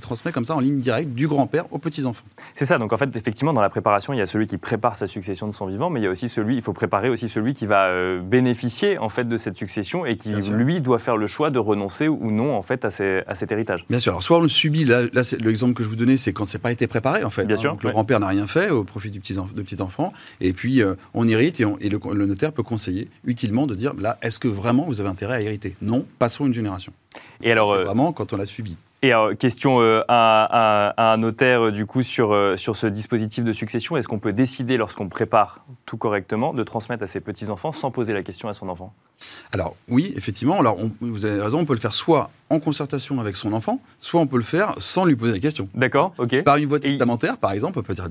transmet 0.00 0.32
comme 0.32 0.44
ça 0.44 0.54
en 0.54 0.60
ligne 0.60 0.78
directe 0.78 1.10
du 1.10 1.28
grand-père 1.28 1.64
aux 1.70 1.78
petits-enfants. 1.78 2.24
C'est 2.54 2.66
ça, 2.66 2.78
donc 2.78 2.92
en 2.92 2.98
fait, 2.98 3.14
effectivement, 3.16 3.52
dans 3.52 3.60
la 3.60 3.70
préparation, 3.70 4.12
il 4.12 4.18
y 4.18 4.22
a 4.22 4.26
celui 4.26 4.46
qui 4.46 4.58
prépare 4.58 4.96
sa 4.96 5.06
succession 5.06 5.46
de 5.46 5.52
son 5.52 5.66
vivant, 5.66 5.90
mais 5.90 6.00
il 6.00 6.04
y 6.04 6.06
a 6.06 6.10
aussi 6.10 6.28
celui, 6.28 6.56
il 6.56 6.62
faut 6.62 6.72
préparer 6.72 7.08
aussi 7.08 7.28
celui 7.28 7.54
qui 7.54 7.66
va 7.66 7.86
euh, 7.86 8.20
bénéficier 8.20 8.98
en 8.98 9.08
fait 9.08 9.24
de 9.24 9.36
cette 9.38 9.56
succession 9.56 10.04
et 10.04 10.16
qui, 10.16 10.30
lui, 10.30 10.80
doit 10.80 10.98
faire 10.98 11.16
le 11.16 11.26
choix 11.26 11.50
de 11.50 11.58
renoncer 11.58 12.08
ou 12.08 12.30
non 12.30 12.54
en 12.54 12.62
fait 12.62 12.84
à, 12.84 12.90
cet 12.90 13.52
héritage. 13.52 13.86
Bien 13.88 14.00
sûr, 14.00 14.12
alors 14.12 14.22
soit 14.22 14.38
on 14.38 14.42
le 14.42 14.48
subit, 14.48 14.84
là, 14.84 15.02
l'exemple 15.38 15.74
que 15.74 15.82
je 15.82 15.88
vous 15.88 15.96
donnais, 15.96 16.16
c'est 16.16 16.32
quand 16.32 16.44
c'est 16.44 16.58
pas 16.58 16.72
été 16.72 16.86
préparé 16.86 17.24
en 17.24 17.30
fait. 17.30 17.44
Bien 17.44 17.56
hein. 17.56 17.58
sûr, 17.58 17.72
donc, 17.72 17.84
le 17.84 17.90
grand-père 17.90 18.20
n'a 18.20 18.28
rien 18.28 18.46
fait 18.46 18.70
au 18.70 18.84
profit 18.84 19.10
du 19.10 19.20
petit, 19.20 19.34
de 19.34 19.62
petit 19.62 19.80
enfant, 19.80 20.12
et 20.40 20.52
puis 20.52 20.82
euh, 20.82 20.94
on 21.14 21.26
hérite, 21.26 21.60
et, 21.60 21.88
le 21.88 22.26
notaire 22.26 22.52
peut 22.52 22.62
conseiller 22.62 23.08
utilement 23.24 23.66
de 23.66 23.74
dire, 23.74 23.94
là, 23.94 24.18
est-ce 24.22 24.38
que 24.38 24.48
vraiment 24.48 24.84
vous 24.84 25.00
avez 25.00 25.08
intérêt 25.08 25.36
à 25.36 25.40
hériter? 25.40 25.76
Non, 25.82 26.06
passons 26.18 26.46
une 26.46 26.54
génération. 26.54 26.89
Et 27.42 27.52
alors, 27.52 27.74
c'est 27.74 27.80
euh, 27.80 27.84
vraiment 27.84 28.12
quand 28.12 28.32
on 28.32 28.36
l'a 28.36 28.46
subi. 28.46 28.76
Et 29.02 29.12
alors, 29.12 29.36
question 29.36 29.80
euh, 29.80 30.02
à, 30.08 31.12
un 31.12 31.16
notaire, 31.16 31.66
euh, 31.66 31.72
du 31.72 31.86
coup, 31.86 32.02
sur, 32.02 32.36
sur 32.56 32.76
ce 32.76 32.86
dispositif 32.86 33.44
de 33.44 33.52
succession. 33.52 33.96
Est-ce 33.96 34.08
qu'on 34.08 34.18
peut 34.18 34.32
décider, 34.32 34.76
lorsqu'on 34.76 35.08
prépare 35.08 35.64
tout 35.86 35.96
correctement, 35.96 36.52
de 36.52 36.62
transmettre 36.62 37.04
à 37.04 37.06
ses 37.06 37.20
petits-enfants 37.20 37.72
sans 37.72 37.90
poser 37.90 38.12
la 38.12 38.22
question 38.22 38.48
à 38.48 38.54
son 38.54 38.68
enfant? 38.68 38.92
Alors, 39.52 39.76
oui, 39.88 40.12
effectivement. 40.16 40.58
Alors, 40.60 40.78
vous 41.00 41.24
avez 41.24 41.40
raison, 41.40 41.60
on 41.60 41.64
peut 41.64 41.74
le 41.74 41.80
faire 41.80 41.94
soit 41.94 42.30
en 42.50 42.58
concertation 42.58 43.20
avec 43.20 43.36
son 43.36 43.52
enfant, 43.52 43.80
soit 44.00 44.20
on 44.20 44.26
peut 44.26 44.36
le 44.36 44.42
faire 44.42 44.74
sans 44.78 45.04
lui 45.04 45.14
poser 45.14 45.32
la 45.32 45.38
question. 45.38 45.68
D'accord, 45.74 46.12
ok. 46.18 46.42
Par 46.42 46.56
une 46.56 46.66
voie 46.66 46.80
testamentaire, 46.80 47.38
par 47.38 47.52
exemple, 47.52 47.78
on 47.78 47.82
peut 47.82 47.94
dire, 47.94 48.08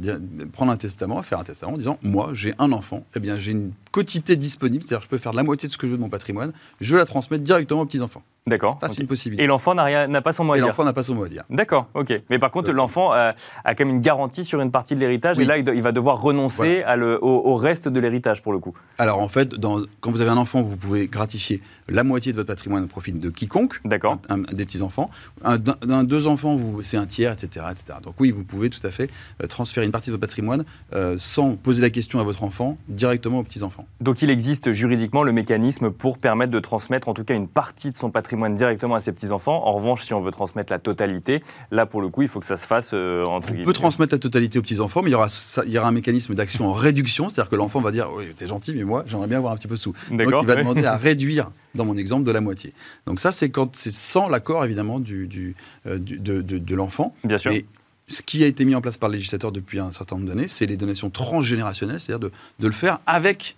prendre 0.54 0.72
un 0.72 0.78
testament, 0.78 1.22
faire 1.22 1.40
un 1.40 1.44
testament 1.44 1.74
en 1.74 1.78
disant 1.78 1.98
Moi, 2.02 2.30
j'ai 2.34 2.54
un 2.58 2.72
enfant, 2.72 3.04
eh 3.16 3.20
bien, 3.20 3.38
j'ai 3.38 3.52
une 3.52 3.72
quotité 3.92 4.38
disponible, 4.38 4.84
c'est-à-dire 4.84 5.04
je 5.04 5.10
peux 5.10 5.18
faire 5.18 5.34
la 5.34 5.44
moitié 5.44 5.68
de 5.68 5.74
ce 5.74 5.78
que 5.78 5.88
je 5.88 5.92
veux 5.92 5.98
de 5.98 6.02
mon 6.02 6.10
patrimoine, 6.10 6.54
je 6.80 6.96
la 6.96 7.06
transmets 7.06 7.40
directement 7.40 7.82
aux 7.82 7.86
petits-enfants. 7.86 8.24
D'accord. 8.48 8.78
Ça, 8.82 8.90
c'est 8.90 9.02
une 9.02 9.08
possibilité. 9.08 9.44
Et 9.44 9.48
l'enfant 9.48 9.76
n'a 9.76 10.22
pas 10.22 10.34
son 10.34 10.44
mot 10.44 10.54
à 10.54 10.56
dire. 10.56 10.66
Et 10.66 10.68
l'enfant 10.68 10.84
n'a 10.84 10.94
pas 10.94 11.04
son 11.04 11.14
mot 11.14 11.24
à 11.24 11.30
dire. 11.30 11.44
D'accord, 11.50 11.88
ok. 11.94 12.22
Mais 12.30 12.40
par 12.40 12.52
contre, 12.52 12.72
l'enfant 12.72 13.12
a, 13.12 13.34
quand 13.66 13.80
même 13.80 13.90
une 13.90 14.02
garantie 14.02 14.44
sur 14.44 14.60
une 14.62 14.72
partie 14.72 14.96
de 14.96 15.00
l'héritage, 15.00 15.38
et 15.38 15.46
là, 15.46 15.58
il, 15.58 15.82
va 15.82 15.92
devoir 15.92 16.22
renoncer 16.22 16.84
au, 17.22 17.56
reste 17.56 17.88
de 17.88 18.00
l'héritage, 18.00 18.42
pour 18.42 18.54
le 18.54 18.60
coup. 18.60 18.74
Alors, 18.98 19.20
en 19.20 19.28
fait, 19.28 19.56
dans, 19.56 19.82
quand 20.00 20.12
vous 20.12 20.22
avez 20.22 20.32
un 20.32 20.38
enfant, 20.38 20.62
vous 20.62 20.78
pouvez 20.78 20.99
gratifier 21.06 21.62
la 21.88 22.04
moitié 22.04 22.32
de 22.32 22.38
votre 22.38 22.48
patrimoine 22.48 22.84
au 22.84 22.88
profit 22.88 23.14
de 23.14 23.30
quiconque, 23.30 23.80
D'accord. 23.86 24.20
des 24.52 24.66
petits-enfants. 24.66 25.10
Un, 25.44 25.58
deux 26.04 26.28
enfants, 26.28 26.58
c'est 26.82 26.98
un 26.98 27.06
tiers, 27.06 27.34
etc., 27.34 27.66
etc. 27.72 28.00
Donc 28.04 28.16
oui, 28.20 28.32
vous 28.32 28.44
pouvez 28.44 28.70
tout 28.70 28.86
à 28.86 28.92
fait 28.92 29.10
euh, 29.44 29.48
transférer 29.48 29.86
une 29.86 29.92
partie 29.92 30.10
de 30.10 30.14
votre 30.14 30.22
patrimoine 30.22 30.66
euh, 30.94 31.16
sans 31.18 31.56
poser 31.56 31.82
la 31.82 31.90
question 31.90 32.20
à 32.20 32.24
votre 32.24 32.44
enfant, 32.44 32.78
directement 32.88 33.40
aux 33.40 33.44
petits-enfants. 33.44 33.86
Donc 34.02 34.22
il 34.22 34.30
existe 34.30 34.72
juridiquement 34.72 35.24
le 35.24 35.32
mécanisme 35.32 35.92
pour 35.92 36.18
permettre 36.18 36.52
de 36.52 36.60
transmettre 36.60 37.10
en 37.10 37.14
tout 37.14 37.24
cas 37.24 37.36
une 37.36 37.48
partie 37.48 37.92
de 37.92 37.96
son 37.96 38.12
patrimoine 38.12 38.56
directement 38.56 38.96
à 38.96 39.00
ses 39.00 39.12
petits-enfants. 39.12 39.66
En 39.66 39.74
revanche, 39.74 40.04
si 40.04 40.14
on 40.14 40.22
veut 40.22 40.32
transmettre 40.32 40.72
la 40.72 40.80
totalité, 40.80 41.44
là 41.72 41.86
pour 41.86 42.02
le 42.02 42.10
coup, 42.10 42.22
il 42.22 42.28
faut 42.28 42.40
que 42.40 42.46
ça 42.46 42.58
se 42.58 42.66
fasse 42.66 42.92
euh, 42.94 43.26
entre 43.26 43.54
On 43.58 43.64
peut 43.64 43.74
transmettre 43.74 44.14
la 44.14 44.20
totalité 44.20 44.60
aux 44.60 44.62
petits-enfants, 44.62 45.02
mais 45.02 45.10
il 45.10 45.14
y, 45.14 45.16
aura, 45.16 45.28
il 45.66 45.72
y 45.72 45.78
aura 45.78 45.88
un 45.88 45.94
mécanisme 45.94 46.34
d'action 46.34 46.68
en 46.68 46.74
réduction, 46.74 47.30
c'est-à-dire 47.30 47.50
que 47.50 47.56
l'enfant 47.56 47.82
va 47.82 47.92
dire 47.92 48.10
Oui, 48.16 48.26
t'es 48.36 48.48
gentil, 48.48 48.74
mais 48.76 48.84
moi, 48.84 49.04
j'aimerais 49.08 49.28
bien 49.28 49.38
avoir 49.38 49.54
un 49.54 49.58
petit 49.58 49.68
peu 49.68 49.76
de 49.76 49.80
sous. 49.80 49.94
Donc 50.12 50.28
il 50.42 50.48
va 50.48 50.56
demander 50.56 50.86
à 50.90 50.98
réduire 50.98 51.52
dans 51.76 51.86
mon 51.86 51.98
exemple, 51.98 52.24
de 52.24 52.32
la 52.32 52.42
moitié. 52.42 52.74
Donc 53.06 53.20
ça, 53.20 53.32
c'est 53.32 53.50
quand 53.50 53.76
c'est 53.76 53.94
sans 53.94 54.28
l'accord 54.28 54.66
évidemment 54.66 55.00
du, 55.00 55.28
du, 55.28 55.56
euh, 55.86 56.00
de, 56.00 56.42
de, 56.42 56.76
l'enfant. 56.76 57.16
Bien 57.24 57.38
sûr. 57.38 57.52
Et 57.52 57.66
ce 58.08 58.22
qui 58.22 58.44
a 58.44 58.48
été 58.48 58.66
mis 58.66 58.76
en 58.76 58.82
place 58.82 58.98
par 58.98 59.10
le 59.10 59.16
législateur 59.16 59.52
depuis 59.52 59.80
un 59.80 59.92
certain 59.92 60.16
nombre 60.16 60.28
d'années, 60.28 60.48
c'est 60.48 60.66
les 60.66 60.78
donations 60.78 61.10
transgénérationnelles, 61.10 62.00
c'est-à-dire 62.00 62.30
de, 62.30 62.32
de, 62.60 62.68
le 62.68 62.74
faire 62.74 63.00
avec 63.06 63.56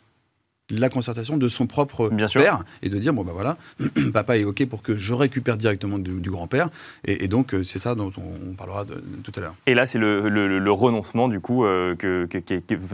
la 0.69 0.89
concertation 0.89 1.37
de 1.37 1.49
son 1.49 1.67
propre 1.67 2.09
père 2.33 2.63
et 2.81 2.87
de 2.87 2.97
dire 2.97 3.13
bon 3.13 3.25
ben 3.25 3.33
voilà 3.33 3.57
papa 4.13 4.37
est 4.37 4.45
ok 4.45 4.65
pour 4.67 4.81
que 4.81 4.95
je 4.95 5.13
récupère 5.13 5.57
directement 5.57 5.99
du, 5.99 6.29
grand-père 6.29 6.69
et, 7.03 7.27
donc 7.27 7.53
euh, 7.53 7.65
c'est 7.65 7.79
ça 7.79 7.93
dont 7.93 8.13
on, 8.17 8.53
parlera 8.53 8.85
de, 8.85 9.03
tout 9.21 9.33
à 9.35 9.41
l'heure. 9.41 9.55
Et 9.65 9.73
là 9.73 9.85
c'est 9.85 9.97
le, 9.99 10.29
le, 10.29 10.71
renoncement 10.71 11.27
du 11.27 11.41
coup 11.41 11.65
euh, 11.65 11.95
que, 11.95 12.25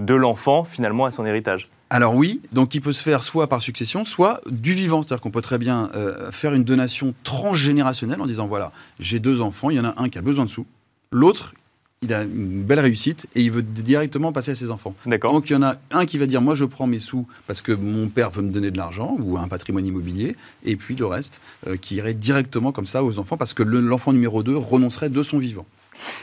de 0.01 0.13
l'enfant 0.15 0.63
finalement 0.63 1.05
à 1.05 1.11
son 1.11 1.23
héritage. 1.23 1.69
Alors 1.89 2.15
oui, 2.15 2.41
donc 2.51 2.75
il 2.75 2.81
peut 2.81 2.91
se 2.91 3.01
faire 3.01 3.23
soit 3.23 3.47
par 3.47 3.61
succession, 3.61 4.03
soit 4.03 4.41
du 4.49 4.73
vivant. 4.73 5.01
C'est-à-dire 5.01 5.21
qu'on 5.21 5.31
peut 5.31 5.41
très 5.41 5.57
bien 5.57 5.89
euh, 5.95 6.31
faire 6.31 6.53
une 6.53 6.65
donation 6.65 7.13
transgénérationnelle 7.23 8.21
en 8.21 8.25
disant 8.27 8.47
voilà, 8.47 8.71
j'ai 8.99 9.19
deux 9.19 9.39
enfants, 9.41 9.69
il 9.69 9.77
y 9.77 9.79
en 9.79 9.85
a 9.85 9.93
un 9.97 10.09
qui 10.09 10.17
a 10.17 10.21
besoin 10.21 10.45
de 10.45 10.49
sous, 10.49 10.65
l'autre, 11.11 11.53
il 12.01 12.13
a 12.13 12.23
une 12.23 12.63
belle 12.63 12.79
réussite 12.79 13.27
et 13.35 13.41
il 13.41 13.51
veut 13.51 13.63
directement 13.63 14.31
passer 14.31 14.51
à 14.51 14.55
ses 14.55 14.69
enfants. 14.69 14.93
Donc 15.33 15.49
il 15.49 15.53
y 15.53 15.55
en 15.55 15.63
a 15.63 15.77
un 15.91 16.05
qui 16.05 16.17
va 16.17 16.25
dire 16.25 16.41
moi 16.41 16.53
je 16.55 16.65
prends 16.65 16.87
mes 16.87 16.99
sous 16.99 17.25
parce 17.47 17.61
que 17.61 17.71
mon 17.71 18.07
père 18.07 18.29
veut 18.29 18.43
me 18.43 18.51
donner 18.51 18.69
de 18.69 18.77
l'argent 18.77 19.15
ou 19.19 19.37
un 19.37 19.47
patrimoine 19.47 19.85
immobilier 19.85 20.35
et 20.63 20.75
puis 20.75 20.95
le 20.95 21.05
reste 21.05 21.39
euh, 21.67 21.77
qui 21.77 21.95
irait 21.95 22.13
directement 22.13 22.71
comme 22.71 22.85
ça 22.85 23.03
aux 23.03 23.17
enfants 23.17 23.37
parce 23.37 23.53
que 23.53 23.63
l'enfant 23.63 24.13
numéro 24.13 24.43
2 24.43 24.55
renoncerait 24.57 25.09
de 25.09 25.23
son 25.23 25.39
vivant. 25.39 25.65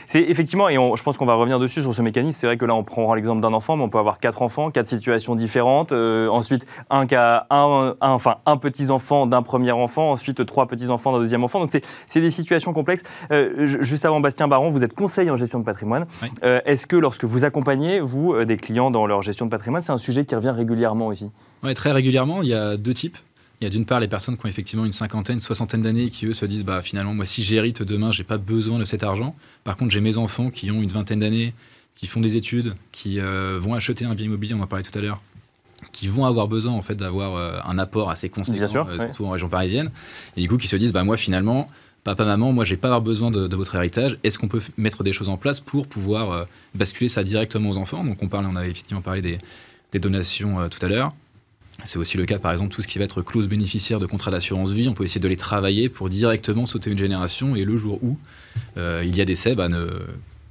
C'est 0.07 0.21
effectivement, 0.21 0.69
et 0.69 0.75
je 0.75 1.03
pense 1.03 1.17
qu'on 1.17 1.25
va 1.25 1.35
revenir 1.35 1.59
dessus 1.59 1.81
sur 1.81 1.93
ce 1.93 2.01
mécanisme. 2.01 2.37
C'est 2.39 2.47
vrai 2.47 2.57
que 2.57 2.65
là, 2.65 2.75
on 2.75 2.83
prend 2.83 3.13
l'exemple 3.13 3.41
d'un 3.41 3.53
enfant, 3.53 3.77
mais 3.77 3.83
on 3.83 3.89
peut 3.89 3.97
avoir 3.97 4.19
quatre 4.19 4.41
enfants, 4.41 4.71
quatre 4.71 4.87
situations 4.87 5.35
différentes. 5.35 5.91
Euh, 5.91 6.27
ensuite, 6.27 6.65
un 6.89 7.05
un, 7.49 7.95
enfin, 8.01 8.37
un 8.45 8.57
petit 8.57 8.89
enfant 8.89 9.27
d'un 9.27 9.41
premier 9.41 9.71
enfant, 9.71 10.11
ensuite 10.11 10.45
trois 10.45 10.67
petits 10.67 10.89
enfants 10.89 11.13
d'un 11.13 11.19
deuxième 11.19 11.43
enfant. 11.43 11.59
Donc 11.59 11.71
c'est 12.07 12.21
des 12.21 12.31
situations 12.31 12.73
complexes. 12.73 13.03
Euh, 13.31 13.65
juste 13.65 14.05
avant, 14.05 14.19
Bastien 14.19 14.47
Baron, 14.47 14.69
vous 14.69 14.83
êtes 14.83 14.93
conseiller 14.93 15.31
en 15.31 15.35
gestion 15.35 15.59
de 15.59 15.65
patrimoine. 15.65 16.05
Euh, 16.43 16.59
est-ce 16.65 16.87
que 16.87 16.95
lorsque 16.95 17.23
vous 17.25 17.45
accompagnez 17.45 17.99
vous 17.99 18.43
des 18.45 18.57
clients 18.57 18.91
dans 18.91 19.05
leur 19.07 19.21
gestion 19.21 19.45
de 19.45 19.51
patrimoine, 19.51 19.81
c'est 19.81 19.91
un 19.91 19.97
sujet 19.97 20.25
qui 20.25 20.35
revient 20.35 20.49
régulièrement 20.49 21.07
aussi? 21.07 21.31
Oui, 21.63 21.73
très 21.73 21.91
régulièrement. 21.91 22.41
Il 22.41 22.49
y 22.49 22.53
a 22.53 22.77
deux 22.77 22.93
types. 22.93 23.17
Il 23.61 23.63
y 23.63 23.67
a 23.67 23.69
d'une 23.69 23.85
part 23.85 24.01
les 24.01 24.07
personnes 24.09 24.35
qui 24.37 24.45
ont 24.45 24.49
effectivement 24.49 24.85
une 24.85 24.91
cinquantaine, 24.91 25.39
soixantaine 25.39 25.81
d'années 25.81 26.09
qui 26.09 26.25
eux 26.25 26.33
se 26.33 26.45
disent 26.45 26.65
bah 26.65 26.81
finalement 26.81 27.13
moi 27.13 27.25
si 27.25 27.41
j'hérite 27.41 27.83
demain 27.83 28.09
j'ai 28.09 28.25
pas 28.25 28.37
besoin 28.37 28.79
de 28.79 28.85
cet 28.85 29.01
argent. 29.01 29.33
Par 29.63 29.77
contre 29.77 29.91
j'ai 29.91 30.01
mes 30.01 30.17
enfants 30.17 30.49
qui 30.49 30.71
ont 30.71 30.81
une 30.81 30.89
vingtaine 30.89 31.19
d'années, 31.19 31.53
qui 31.95 32.07
font 32.07 32.19
des 32.19 32.35
études, 32.35 32.75
qui 32.91 33.19
euh, 33.19 33.57
vont 33.59 33.73
acheter 33.73 34.03
un 34.03 34.13
bien 34.13 34.25
immobilier, 34.25 34.53
on 34.53 34.61
en 34.61 34.67
parlait 34.67 34.83
tout 34.83 34.97
à 34.99 35.01
l'heure, 35.01 35.21
qui 35.93 36.09
vont 36.09 36.25
avoir 36.25 36.49
besoin 36.49 36.73
en 36.73 36.81
fait 36.81 36.95
d'avoir 36.95 37.35
euh, 37.35 37.59
un 37.63 37.77
apport 37.77 38.09
assez 38.09 38.27
conséquent, 38.27 38.87
euh, 38.89 38.99
surtout 38.99 39.25
en 39.25 39.29
région 39.29 39.47
parisienne, 39.47 39.89
et 40.35 40.41
du 40.41 40.49
coup 40.49 40.57
qui 40.57 40.67
se 40.67 40.75
disent 40.75 40.91
bah 40.91 41.05
moi 41.05 41.15
finalement 41.15 41.69
papa 42.03 42.25
maman 42.25 42.51
moi 42.51 42.65
j'ai 42.65 42.75
pas 42.75 42.89
avoir 42.89 43.01
besoin 43.01 43.31
de, 43.31 43.47
de 43.47 43.55
votre 43.55 43.73
héritage. 43.75 44.17
Est-ce 44.25 44.37
qu'on 44.37 44.49
peut 44.49 44.61
mettre 44.77 45.03
des 45.03 45.13
choses 45.13 45.29
en 45.29 45.37
place 45.37 45.61
pour 45.61 45.87
pouvoir 45.87 46.45
basculer 46.73 47.07
ça 47.07 47.23
directement 47.23 47.69
aux 47.69 47.77
enfants? 47.77 48.03
Donc 48.03 48.21
on 48.21 48.27
parle, 48.27 48.45
on 48.51 48.57
avait 48.57 48.69
effectivement 48.69 49.01
parlé 49.01 49.21
des, 49.21 49.39
des 49.93 49.99
donations 49.99 50.67
tout 50.69 50.85
à 50.85 50.89
l'heure. 50.89 51.13
C'est 51.83 51.99
aussi 51.99 52.17
le 52.17 52.25
cas, 52.25 52.39
par 52.39 52.51
exemple, 52.51 52.73
tout 52.73 52.81
ce 52.81 52.87
qui 52.87 52.97
va 52.97 53.05
être 53.05 53.21
clause 53.21 53.47
bénéficiaire 53.47 53.99
de 53.99 54.05
contrat 54.05 54.31
d'assurance 54.31 54.71
vie. 54.71 54.87
On 54.87 54.93
peut 54.93 55.03
essayer 55.03 55.21
de 55.21 55.27
les 55.27 55.35
travailler 55.35 55.89
pour 55.89 56.09
directement 56.09 56.65
sauter 56.65 56.89
une 56.89 56.97
génération 56.97 57.55
et 57.55 57.65
le 57.65 57.75
jour 57.77 57.99
où 58.01 58.17
euh, 58.77 59.03
il 59.05 59.15
y 59.15 59.21
a 59.21 59.25
décès, 59.25 59.55
bah, 59.55 59.67
ne, 59.67 59.87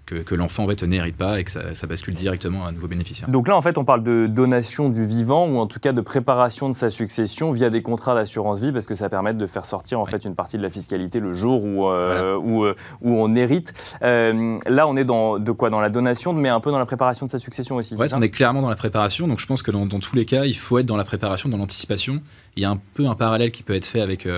que, 0.07 0.35
l'enfant 0.35 0.65
en 0.65 0.69
fait, 0.69 0.83
n'hérite 0.83 1.17
pas 1.17 1.41
et 1.41 1.45
que 1.45 1.51
ça, 1.51 1.87
bascule 1.87 2.15
directement 2.15 2.65
à 2.65 2.69
un 2.69 2.73
nouveau 2.73 2.89
bénéficiaire. 2.89 3.29
Donc 3.29 3.49
là, 3.49 3.57
en 3.57 3.63
fait, 3.63 3.79
on 3.79 3.85
parle 3.85 4.03
de 4.03 4.27
donation 4.27 4.89
du 4.89 5.05
vivant 5.05 5.47
ou 5.47 5.59
en 5.59 5.67
tout 5.67 5.81
cas 5.81 5.93
de 5.93 6.01
préparation 6.01 6.69
de 6.69 6.75
sa 6.75 6.91
succession 6.91 7.53
via 7.53 7.71
des 7.71 7.83
contrats 7.83 8.15
d'assurance 8.15 8.61
vie 8.61 8.73
parce 8.73 8.87
que 8.87 8.95
ça 8.95 9.09
permet 9.09 9.35
de 9.35 9.47
faire 9.47 9.67
sortir 9.67 10.01
en 10.01 10.07
fait 10.07 10.25
une 10.25 10.35
partie 10.35 10.57
de 10.57 10.63
la 10.63 10.71
fiscalité 10.71 11.21
le 11.21 11.35
jour 11.35 11.65
où, 11.65 11.89
euh, 11.89 12.37
où, 12.37 12.65
euh, 12.65 12.75
où, 13.03 13.15
on 13.15 13.35
hérite. 13.35 13.75
Euh, 14.03 14.59
là, 14.67 14.87
on 14.89 14.97
est 14.97 15.05
dans 15.05 15.39
de 15.39 15.53
quoi? 15.53 15.71
Dans 15.71 15.81
la 15.81 15.91
donation, 15.91 16.33
mais 16.33 16.49
un 16.49 16.61
peu 16.61 16.71
dans 16.71 16.79
la 16.79 16.87
préparation 16.87 17.27
de 17.27 17.31
sa 17.31 17.39
succession 17.39 17.77
aussi. 17.77 17.95
Oui, 17.99 18.07
on 18.15 18.23
est 18.23 18.31
clairement 18.31 18.63
dans 18.63 18.71
la 18.71 18.77
préparation. 18.77 19.27
Donc 19.29 19.41
je 19.41 19.47
pense 19.47 19.63
que 19.63 19.71
dans, 19.71 19.87
dans, 19.87 19.99
tous 19.99 20.17
les 20.17 20.25
cas, 20.25 20.45
il 20.45 20.57
faut 20.57 20.79
être 20.79 20.87
dans 20.87 20.97
la 20.97 21.05
préparation, 21.05 21.49
dans 21.49 21.59
l'anticipation. 21.59 22.21
Il 22.57 22.63
y 22.63 22.67
a 22.67 22.71
un 22.71 22.81
peu 22.95 23.07
un 23.07 23.15
parallèle 23.15 23.51
qui 23.51 23.63
peut 23.63 23.75
être 23.75 23.87
fait 23.87 24.01
avec 24.01 24.29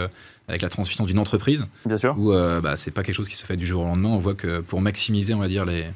avec 0.48 0.62
la 0.62 0.68
transmission 0.68 1.04
d'une 1.04 1.18
entreprise. 1.18 1.66
Bien 1.84 1.96
sûr. 1.96 2.14
Où 2.18 2.32
euh, 2.32 2.60
bah, 2.60 2.76
c'est 2.76 2.90
pas 2.90 3.02
quelque 3.02 3.14
chose 3.14 3.28
qui 3.28 3.36
se 3.36 3.44
fait 3.44 3.56
du 3.56 3.66
jour 3.66 3.82
au 3.82 3.84
lendemain. 3.86 4.10
On 4.10 4.18
voit 4.18 4.34
que 4.34 4.60
pour 4.60 4.80
maximiser, 4.80 5.34
on 5.34 5.40
va 5.40 5.48
dire, 5.48 5.64
les, 5.64 5.86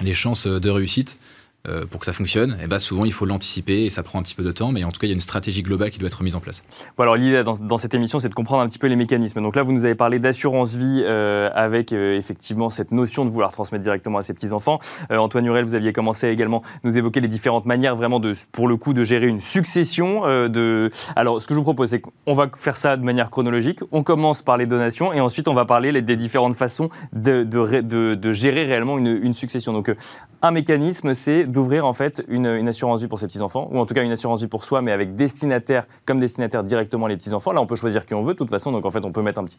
les 0.00 0.12
chances 0.12 0.46
de 0.46 0.70
réussite, 0.70 1.18
euh, 1.66 1.86
pour 1.86 1.98
que 1.98 2.06
ça 2.06 2.12
fonctionne, 2.12 2.52
et 2.52 2.64
eh 2.64 2.66
ben 2.68 2.78
souvent 2.78 3.04
il 3.04 3.12
faut 3.12 3.26
l'anticiper 3.26 3.82
et 3.84 3.90
ça 3.90 4.04
prend 4.04 4.20
un 4.20 4.22
petit 4.22 4.36
peu 4.36 4.44
de 4.44 4.52
temps, 4.52 4.70
mais 4.70 4.84
en 4.84 4.92
tout 4.92 5.00
cas 5.00 5.08
il 5.08 5.10
y 5.10 5.12
a 5.12 5.14
une 5.14 5.20
stratégie 5.20 5.62
globale 5.62 5.90
qui 5.90 5.98
doit 5.98 6.06
être 6.06 6.22
mise 6.22 6.36
en 6.36 6.40
place. 6.40 6.62
Bon, 6.96 7.02
alors 7.02 7.16
l'idée 7.16 7.42
dans, 7.42 7.78
cette 7.78 7.94
émission 7.94 8.20
c'est 8.20 8.28
de 8.28 8.34
comprendre 8.34 8.62
un 8.62 8.68
petit 8.68 8.78
peu 8.78 8.86
les 8.86 8.94
mécanismes. 8.94 9.42
Donc 9.42 9.56
là 9.56 9.64
vous 9.64 9.72
nous 9.72 9.84
avez 9.84 9.96
parlé 9.96 10.20
d'assurance 10.20 10.74
vie 10.74 11.02
euh, 11.04 11.50
avec 11.52 11.92
euh, 11.92 12.16
effectivement 12.16 12.70
cette 12.70 12.92
notion 12.92 13.24
de 13.24 13.30
vouloir 13.30 13.50
transmettre 13.50 13.82
directement 13.82 14.18
à 14.18 14.22
ses 14.22 14.34
petits-enfants. 14.34 14.78
Antoine 15.10 15.46
Hurel, 15.46 15.64
vous 15.64 15.74
aviez 15.74 15.92
commencé 15.92 16.28
à 16.28 16.30
également 16.30 16.62
nous 16.84 16.96
évoquer 16.96 17.20
les 17.20 17.28
différentes 17.28 17.66
manières 17.66 17.96
vraiment 17.96 18.20
de, 18.20 18.34
pour 18.52 18.68
le 18.68 18.76
coup 18.76 18.92
de 18.92 19.02
gérer 19.02 19.26
une 19.26 19.40
succession. 19.40 20.22
de... 20.48 20.90
Alors 21.16 21.42
ce 21.42 21.48
que 21.48 21.54
je 21.54 21.58
vous 21.58 21.64
propose 21.64 21.90
c'est 21.90 22.00
qu'on 22.00 22.34
va 22.34 22.48
faire 22.56 22.78
ça 22.78 22.96
de 22.96 23.02
manière 23.02 23.30
chronologique. 23.30 23.80
On 23.90 24.04
commence 24.04 24.42
par 24.42 24.58
les 24.58 24.66
donations 24.66 25.12
et 25.12 25.20
ensuite 25.20 25.48
on 25.48 25.54
va 25.54 25.64
parler 25.64 26.00
des 26.02 26.16
différentes 26.16 26.54
façons 26.54 26.88
de, 27.12 27.42
de, 27.42 28.14
de 28.14 28.32
gérer 28.32 28.64
réellement 28.64 28.96
une, 28.96 29.08
une 29.08 29.34
succession. 29.34 29.72
Donc 29.72 29.92
un 30.40 30.50
mécanisme 30.52 31.14
c'est 31.14 31.47
d'ouvrir 31.48 31.86
en 31.86 31.92
fait 31.92 32.24
une, 32.28 32.46
assurance 32.68 33.00
vie 33.00 33.08
pour 33.08 33.18
ses 33.18 33.26
petits-enfants, 33.26 33.68
ou 33.72 33.78
en 33.78 33.86
tout 33.86 33.94
cas 33.94 34.02
une 34.02 34.12
assurance 34.12 34.40
vie 34.40 34.46
pour 34.46 34.64
soi, 34.64 34.82
mais 34.82 34.92
avec 34.92 35.16
destinataire, 35.16 35.86
comme 36.06 36.20
destinataire 36.20 36.62
directement 36.62 37.06
les 37.06 37.16
petits-enfants. 37.16 37.52
Là, 37.52 37.60
on 37.60 37.66
peut 37.66 37.76
choisir 37.76 38.06
qui 38.06 38.14
on 38.14 38.22
veut, 38.22 38.34
de 38.34 38.38
toute 38.38 38.50
façon, 38.50 38.72
donc 38.72 38.84
en 38.84 38.90
fait, 38.90 39.04
on 39.04 39.12
peut 39.12 39.22
mettre 39.22 39.40
un 39.40 39.44
petit, 39.44 39.56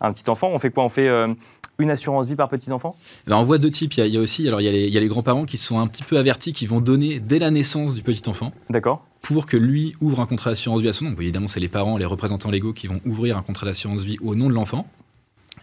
un 0.00 0.12
petit 0.12 0.28
enfant. 0.28 0.50
On 0.52 0.58
fait 0.58 0.70
quoi? 0.70 0.84
On 0.84 0.88
fait 0.88 1.08
euh, 1.08 1.32
une 1.78 1.90
assurance 1.90 2.26
vie 2.26 2.36
par 2.36 2.48
petits-enfants? 2.48 2.96
On 3.30 3.42
voit 3.44 3.58
deux 3.58 3.70
types. 3.70 3.94
Il 3.94 4.06
y, 4.06 4.16
a, 4.16 4.20
aussi, 4.20 4.46
alors 4.48 4.60
il 4.60 4.64
y 4.64 4.68
a 4.68 4.72
les, 4.72 4.90
les 4.90 5.08
grands-parents 5.08 5.44
qui 5.44 5.56
sont 5.56 5.78
un 5.78 5.86
petit 5.86 6.02
peu 6.02 6.18
avertis, 6.18 6.52
qui 6.52 6.66
vont 6.66 6.80
donner 6.80 7.20
dès 7.20 7.38
la 7.38 7.50
naissance 7.50 7.94
du 7.94 8.02
petit-enfant. 8.02 8.52
D'accord 8.70 9.04
pour 9.20 9.46
que 9.46 9.56
lui 9.56 9.94
ouvre 10.00 10.20
un 10.20 10.26
contrat 10.26 10.50
d'assurance 10.50 10.80
vie 10.80 10.88
à 10.88 10.92
son 10.92 11.06
nom. 11.06 11.14
évidemment, 11.18 11.48
c'est 11.48 11.58
les 11.58 11.68
parents, 11.68 11.98
les 11.98 12.04
représentants 12.04 12.52
légaux 12.52 12.72
qui 12.72 12.86
vont 12.86 13.00
ouvrir 13.04 13.36
un 13.36 13.42
contrat 13.42 13.66
d'assurance 13.66 14.04
vie 14.04 14.16
au 14.22 14.36
nom 14.36 14.48
de 14.48 14.54
l'enfant 14.54 14.86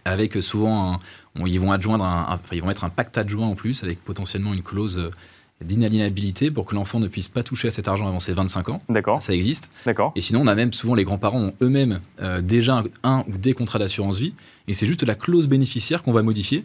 avec 0.06 0.40
souvent, 0.40 0.98
ils 1.44 1.60
vont 1.60 1.72
adjoindre, 1.72 2.04
un, 2.04 2.40
ils 2.52 2.60
vont 2.60 2.68
mettre 2.68 2.84
un 2.84 2.90
pacte 2.90 3.18
adjoint 3.18 3.48
en 3.48 3.54
plus, 3.56 3.82
avec 3.82 4.02
potentiellement 4.04 4.54
une 4.54 4.62
clause 4.62 4.98
euh, 4.98 5.10
d'inaliénabilité 5.64 6.50
pour 6.50 6.66
que 6.66 6.74
l'enfant 6.74 7.00
ne 7.00 7.08
puisse 7.08 7.28
pas 7.28 7.42
toucher 7.42 7.68
à 7.68 7.70
cet 7.70 7.88
argent 7.88 8.06
avant 8.06 8.18
ses 8.18 8.32
25 8.32 8.68
ans. 8.68 8.82
D'accord. 8.88 9.22
Ça 9.22 9.34
existe. 9.34 9.70
D'accord. 9.86 10.12
Et 10.14 10.20
sinon, 10.20 10.42
on 10.42 10.46
a 10.46 10.54
même 10.54 10.72
souvent 10.72 10.94
les 10.94 11.04
grands-parents 11.04 11.40
ont 11.40 11.54
eux-mêmes 11.62 12.00
euh, 12.20 12.42
déjà 12.42 12.84
un, 13.02 13.24
ou 13.28 13.36
des 13.36 13.54
contrats 13.54 13.78
d'assurance 13.78 14.18
vie, 14.18 14.34
et 14.68 14.74
c'est 14.74 14.86
juste 14.86 15.02
la 15.02 15.14
clause 15.14 15.48
bénéficiaire 15.48 16.02
qu'on 16.02 16.12
va 16.12 16.22
modifier 16.22 16.64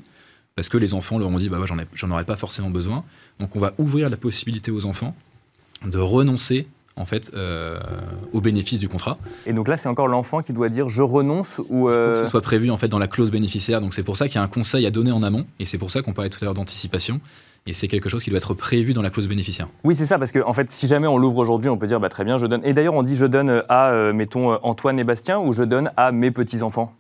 parce 0.56 0.68
que 0.68 0.78
les 0.78 0.94
enfants 0.94 1.18
leur 1.18 1.30
ont 1.30 1.38
dit 1.38 1.48
bah 1.48 1.58
j'en 1.94 2.12
aurais 2.12 2.26
pas 2.26 2.36
forcément 2.36 2.70
besoin. 2.70 3.06
Donc 3.40 3.56
on 3.56 3.60
va 3.60 3.74
ouvrir 3.78 4.10
la 4.10 4.18
possibilité 4.18 4.72
aux 4.72 4.86
enfants 4.86 5.16
de 5.86 5.98
renoncer 5.98 6.68
en 6.98 7.06
fait, 7.06 7.32
euh, 7.34 7.80
au 8.34 8.42
bénéfice 8.42 8.78
du 8.78 8.90
contrat. 8.90 9.18
Et 9.46 9.54
donc 9.54 9.68
là, 9.68 9.78
c'est 9.78 9.88
encore 9.88 10.08
l'enfant 10.08 10.42
qui 10.42 10.54
doit 10.54 10.70
dire 10.70 10.90
je 10.90 11.02
renonce 11.02 11.60
ou. 11.70 11.90
Il 11.90 11.94
faut 11.94 12.10
que 12.10 12.16
ce 12.16 12.24
euh, 12.24 12.26
soit 12.28 12.42
prévu 12.42 12.70
en 12.70 12.78
fait 12.78 12.90
dans 12.90 13.00
la 13.00 13.08
clause 13.08 13.32
bénéficiaire. 13.32 13.82
Donc 13.82 13.94
c'est 13.94 14.04
pour 14.04 14.18
ça 14.18 14.28
qu'il 14.28 14.36
y 14.36 14.40
a 14.40 14.44
un 14.44 14.50
conseil 14.50 14.86
à 14.86 14.92
donner 14.92 15.12
en 15.12 15.24
amont, 15.24 15.46
et 15.60 15.66
c'est 15.66 15.78
pour 15.78 15.92
ça 15.92 16.02
qu'on 16.02 16.14
parlait 16.14 16.30
tout 16.30 16.40
à 16.42 16.46
l'heure 16.46 16.54
d'anticipation. 16.54 17.22
Et 17.68 17.74
c'est 17.74 17.88
quelque 17.88 18.10
chose 18.10 18.24
qui 18.24 18.30
doit 18.32 18.38
être 18.38 18.54
prévu 18.56 18.94
dans 18.94 19.04
la 19.04 19.12
clause 19.12 19.28
bénéficiaire. 19.28 19.68
Oui, 19.84 19.94
c'est 19.94 20.08
ça, 20.08 20.18
parce 20.18 20.32
qu'en 20.32 20.48
en 20.48 20.54
fait, 20.54 20.70
si 20.72 20.88
jamais 20.88 21.08
on 21.08 21.18
l'ouvre 21.18 21.38
aujourd'hui, 21.38 21.70
on 21.70 21.78
peut 21.78 21.88
dire 21.88 22.00
bah, 22.00 22.10
très 22.10 22.24
bien, 22.24 22.38
je 22.38 22.48
donne. 22.48 22.62
Et 22.64 22.74
d'ailleurs, 22.74 22.96
on 22.96 23.04
dit 23.04 23.16
je 23.16 23.26
donne 23.26 23.64
à, 23.70 23.92
euh, 23.92 24.14
mettons, 24.14 24.54
Antoine 24.64 25.00
et 25.00 25.04
Bastien 25.04 25.40
ou 25.40 25.54
je 25.54 25.64
donne 25.64 25.92
à 25.96 26.12
mes 26.12 26.32
petits-enfants? 26.32 26.94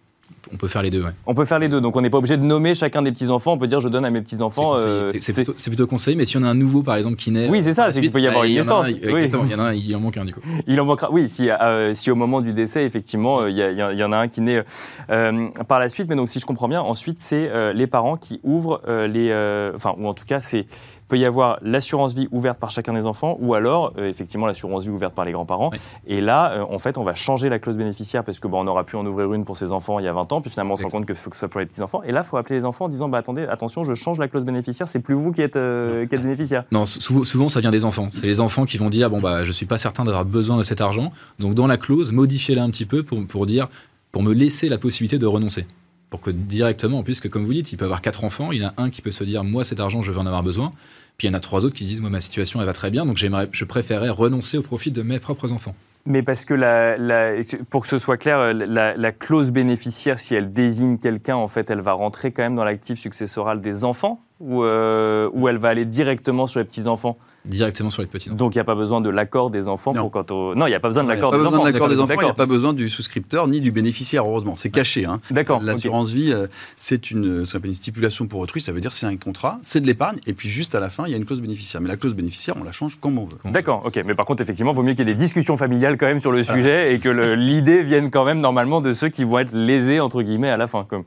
On 0.51 0.57
peut 0.57 0.67
faire 0.67 0.81
les 0.81 0.89
deux, 0.89 1.03
ouais. 1.03 1.11
On 1.25 1.33
peut 1.33 1.45
faire 1.45 1.59
les 1.59 1.69
deux, 1.69 1.81
donc 1.81 1.95
on 1.95 2.01
n'est 2.01 2.09
pas 2.09 2.17
obligé 2.17 2.37
de 2.37 2.43
nommer 2.43 2.75
chacun 2.75 3.01
des 3.01 3.11
petits-enfants, 3.11 3.53
on 3.53 3.57
peut 3.57 3.67
dire 3.67 3.79
je 3.79 3.89
donne 3.89 4.05
à 4.05 4.09
mes 4.09 4.21
petits-enfants. 4.21 4.77
C'est 4.77 5.33
plutôt, 5.33 5.53
plutôt, 5.53 5.87
conseillé, 5.87 6.15
mais 6.15 6.25
si 6.25 6.37
on 6.37 6.43
a 6.43 6.47
un 6.47 6.53
nouveau 6.53 6.83
par 6.83 6.95
exemple 6.95 7.15
qui 7.15 7.31
naît. 7.31 7.49
Oui, 7.49 7.61
c'est 7.63 7.73
ça, 7.73 7.91
c'est 7.91 8.01
qu'il 8.01 8.11
peut 8.11 8.21
y 8.21 8.27
avoir 8.27 8.43
une 8.43 8.55
naissance. 8.55 8.87
il 8.89 9.51
y 9.51 9.55
en 9.55 9.59
a 9.59 9.69
un, 9.69 9.73
il 9.73 9.95
en 9.95 9.99
manque 9.99 10.17
un 10.17 10.25
du 10.25 10.33
coup. 10.33 10.41
Il 10.67 10.79
en 10.79 10.85
manquera, 10.85 11.11
oui, 11.11 11.29
si, 11.29 11.49
euh, 11.49 11.93
si 11.93 12.11
au 12.11 12.15
moment 12.15 12.41
du 12.41 12.53
décès, 12.53 12.85
effectivement, 12.85 13.47
il 13.47 13.55
y, 13.55 13.61
y, 13.61 14.03
en 14.03 14.11
a 14.11 14.17
un 14.17 14.27
qui 14.27 14.41
naît 14.41 14.63
euh, 15.09 15.49
par 15.67 15.79
la 15.79 15.89
suite, 15.89 16.07
mais 16.09 16.15
donc 16.15 16.29
si 16.29 16.39
je 16.39 16.45
comprends 16.45 16.67
bien, 16.67 16.81
ensuite 16.81 17.19
c'est 17.19 17.49
euh, 17.49 17.73
les 17.73 17.87
parents 17.87 18.17
qui 18.17 18.39
ouvrent 18.43 18.81
les. 18.87 19.31
Enfin, 19.75 19.95
ou 19.97 20.07
en 20.07 20.13
tout 20.13 20.25
cas, 20.25 20.41
c'est 20.41 20.65
peut 21.11 21.17
y 21.17 21.25
avoir 21.25 21.59
l'assurance 21.61 22.13
vie 22.13 22.29
ouverte 22.31 22.57
par 22.57 22.71
chacun 22.71 22.93
des 22.93 23.05
enfants 23.05 23.37
ou 23.41 23.53
alors 23.53 23.91
euh, 23.97 24.07
effectivement 24.07 24.45
l'assurance 24.45 24.85
vie 24.85 24.89
ouverte 24.89 25.13
par 25.13 25.25
les 25.25 25.33
grands-parents. 25.33 25.71
Et 26.07 26.21
là, 26.21 26.53
euh, 26.53 26.65
en 26.69 26.79
fait, 26.79 26.97
on 26.97 27.03
va 27.03 27.15
changer 27.15 27.49
la 27.49 27.59
clause 27.59 27.75
bénéficiaire 27.75 28.23
parce 28.23 28.39
que 28.39 28.47
bon, 28.47 28.61
on 28.61 28.63
n'aura 28.63 28.85
pu 28.85 28.95
en 28.95 29.05
ouvrir 29.05 29.33
une 29.33 29.43
pour 29.43 29.57
ses 29.57 29.73
enfants 29.73 29.99
il 29.99 30.05
y 30.05 30.07
a 30.07 30.13
20 30.13 30.31
ans, 30.31 30.39
puis 30.39 30.49
finalement 30.49 30.75
on 30.75 30.77
se 30.77 30.83
rend 30.83 30.89
compte 30.89 31.05
qu'il 31.05 31.15
faut 31.15 31.29
que 31.29 31.35
ce 31.35 31.41
soit 31.41 31.49
pour 31.49 31.59
les 31.59 31.65
petits-enfants. 31.65 32.01
Et 32.03 32.13
là, 32.13 32.21
il 32.23 32.27
faut 32.29 32.37
appeler 32.37 32.55
les 32.55 32.63
enfants 32.63 32.85
en 32.85 32.89
disant 32.89 33.09
bah, 33.09 33.17
attendez, 33.17 33.43
attention, 33.43 33.83
je 33.83 33.93
change 33.93 34.19
la 34.19 34.29
clause 34.29 34.45
bénéficiaire, 34.45 34.87
c'est 34.87 35.01
plus 35.01 35.15
vous 35.15 35.33
qui 35.33 35.41
êtes, 35.41 35.57
euh, 35.57 36.05
qui 36.05 36.15
êtes 36.15 36.23
bénéficiaire. 36.23 36.63
Non, 36.71 36.85
souvent 36.85 37.49
ça 37.49 37.59
vient 37.59 37.71
des 37.71 37.83
enfants. 37.83 38.05
C'est 38.09 38.27
les 38.27 38.39
enfants 38.39 38.63
qui 38.63 38.77
vont 38.77 38.89
dire 38.89 39.09
bon, 39.09 39.19
bah, 39.19 39.43
je 39.43 39.51
suis 39.51 39.65
pas 39.65 39.77
certain 39.77 40.05
d'avoir 40.05 40.23
besoin 40.23 40.55
de 40.55 40.63
cet 40.63 40.79
argent. 40.79 41.11
Donc 41.39 41.55
dans 41.55 41.67
la 41.67 41.75
clause, 41.75 42.13
modifiez-la 42.13 42.63
un 42.63 42.69
petit 42.69 42.85
peu 42.85 43.03
pour, 43.03 43.19
pour 43.27 43.45
dire 43.45 43.67
pour 44.13 44.23
me 44.23 44.33
laisser 44.33 44.69
la 44.69 44.77
possibilité 44.77 45.17
de 45.17 45.25
renoncer 45.25 45.65
pour 46.11 46.21
que 46.21 46.29
directement, 46.29 47.01
puisque 47.01 47.29
comme 47.29 47.45
vous 47.45 47.53
dites, 47.53 47.71
il 47.71 47.77
peut 47.77 47.85
avoir 47.85 48.01
quatre 48.01 48.23
enfants, 48.23 48.51
il 48.51 48.61
y 48.61 48.65
en 48.65 48.69
a 48.69 48.73
un 48.77 48.89
qui 48.91 49.01
peut 49.01 49.11
se 49.11 49.23
dire 49.23 49.43
moi 49.43 49.63
cet 49.63 49.79
argent 49.79 50.03
je 50.03 50.11
vais 50.11 50.19
en 50.19 50.25
avoir 50.27 50.43
besoin, 50.43 50.73
puis 51.17 51.27
il 51.27 51.31
y 51.31 51.33
en 51.33 51.37
a 51.37 51.39
trois 51.39 51.65
autres 51.65 51.73
qui 51.73 51.85
disent 51.85 52.01
moi 52.01 52.09
ma 52.09 52.19
situation 52.19 52.59
elle 52.59 52.67
va 52.67 52.73
très 52.73 52.91
bien, 52.91 53.05
donc 53.05 53.17
je 53.17 53.65
préférerais 53.65 54.09
renoncer 54.09 54.57
au 54.57 54.61
profit 54.61 54.91
de 54.91 55.01
mes 55.01 55.19
propres 55.19 55.51
enfants. 55.51 55.73
Mais 56.05 56.21
parce 56.21 56.45
que 56.45 57.63
pour 57.69 57.83
que 57.83 57.87
ce 57.87 57.97
soit 57.97 58.17
clair, 58.17 58.53
la, 58.53 59.11
clause 59.11 59.51
bénéficiaire, 59.51 60.19
si 60.19 60.35
elle 60.35 60.51
désigne 60.51 60.97
quelqu'un, 60.97 61.35
en 61.35 61.47
fait, 61.47 61.69
elle 61.69 61.81
va 61.81 61.93
rentrer 61.93 62.31
quand 62.31 62.41
même 62.41 62.55
dans 62.55 62.63
l'actif 62.63 62.99
successoral 62.99 63.61
des 63.61 63.83
enfants 63.83 64.19
ou, 64.39 64.63
euh, 64.63 65.29
ou 65.33 65.47
elle 65.47 65.57
va 65.57 65.69
aller 65.69 65.85
directement 65.85 66.47
sur 66.47 66.59
les 66.59 66.65
petits 66.65 66.87
enfants 66.87 67.17
directement 67.45 67.89
sur 67.89 68.01
les 68.01 68.07
petits 68.07 68.29
enfants. 68.29 68.37
Donc 68.37 68.55
il 68.55 68.57
n'y 68.57 68.61
a 68.61 68.65
pas 68.65 68.75
besoin 68.75 69.01
de 69.01 69.09
l'accord 69.09 69.49
des 69.49 69.67
enfants 69.67 69.93
pour 69.93 70.11
quand 70.11 70.31
on... 70.31 70.55
Non, 70.55 70.67
il 70.67 70.69
n'y 70.69 70.75
a 70.75 70.79
pas 70.79 70.89
besoin 70.89 71.03
de 71.03 71.09
l'accord 71.09 71.31
des, 71.31 71.37
enfants. 71.37 71.67
Il 71.67 71.71
n'y 71.71 71.77
a 71.77 71.79
pas 71.79 71.87
besoin 71.87 71.87
de 71.87 71.87
l'accord 71.87 71.89
des 71.89 72.01
enfants, 72.01 72.21
il 72.21 72.25
n'y 72.25 72.31
a 72.31 72.33
pas 72.33 72.45
besoin 72.45 72.73
du 72.73 72.89
souscripteur 72.89 73.47
ni 73.47 73.61
du 73.61 73.71
bénéficiaire, 73.71 74.25
heureusement. 74.25 74.55
C'est 74.55 74.69
caché. 74.69 75.05
Hein. 75.05 75.21
D'accord. 75.31 75.61
L'assurance 75.61 76.11
vie, 76.11 76.31
euh, 76.31 76.47
c'est 76.77 77.11
une, 77.11 77.45
une 77.63 77.73
stipulation 77.73 78.27
pour 78.27 78.39
autrui, 78.39 78.61
ça 78.61 78.71
veut 78.71 78.81
dire 78.81 78.93
c'est 78.93 79.05
un 79.05 79.17
contrat, 79.17 79.59
c'est 79.63 79.81
de 79.81 79.87
l'épargne, 79.87 80.19
et 80.27 80.33
puis 80.33 80.49
juste 80.49 80.75
à 80.75 80.79
la 80.79 80.89
fin, 80.89 81.05
il 81.05 81.11
y 81.11 81.13
a 81.13 81.17
une 81.17 81.25
clause 81.25 81.41
bénéficiaire. 81.41 81.81
Mais 81.81 81.89
la 81.89 81.97
clause 81.97 82.13
bénéficiaire, 82.13 82.55
on 82.59 82.63
la 82.63 82.71
change 82.71 82.97
comme 82.99 83.17
on 83.17 83.25
veut. 83.25 83.37
D'accord, 83.45 83.83
ok. 83.85 84.01
Mais 84.05 84.15
par 84.15 84.25
contre, 84.25 84.41
effectivement, 84.41 84.71
il 84.71 84.75
vaut 84.75 84.83
mieux 84.83 84.93
qu'il 84.93 85.07
y 85.07 85.11
ait 85.11 85.15
des 85.15 85.19
discussions 85.19 85.57
familiales 85.57 85.97
quand 85.97 86.07
même 86.07 86.19
sur 86.19 86.31
le 86.31 86.43
sujet 86.43 86.93
et 86.93 86.99
que 86.99 87.09
l'idée 87.09 87.83
vienne 87.83 88.11
quand 88.11 88.25
même 88.25 88.39
normalement 88.39 88.81
de 88.81 88.93
ceux 88.93 89.09
qui 89.09 89.23
vont 89.23 89.39
être 89.39 89.53
lésés, 89.53 89.99
entre 89.99 90.21
guillemets, 90.21 90.49
à 90.49 90.57
la 90.57 90.67
fin. 90.67 90.85
Comme. 90.87 91.03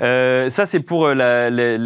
Euh, 0.00 0.50
ça, 0.50 0.66
c'est 0.66 0.80
pour 0.80 1.06
euh, 1.06 1.14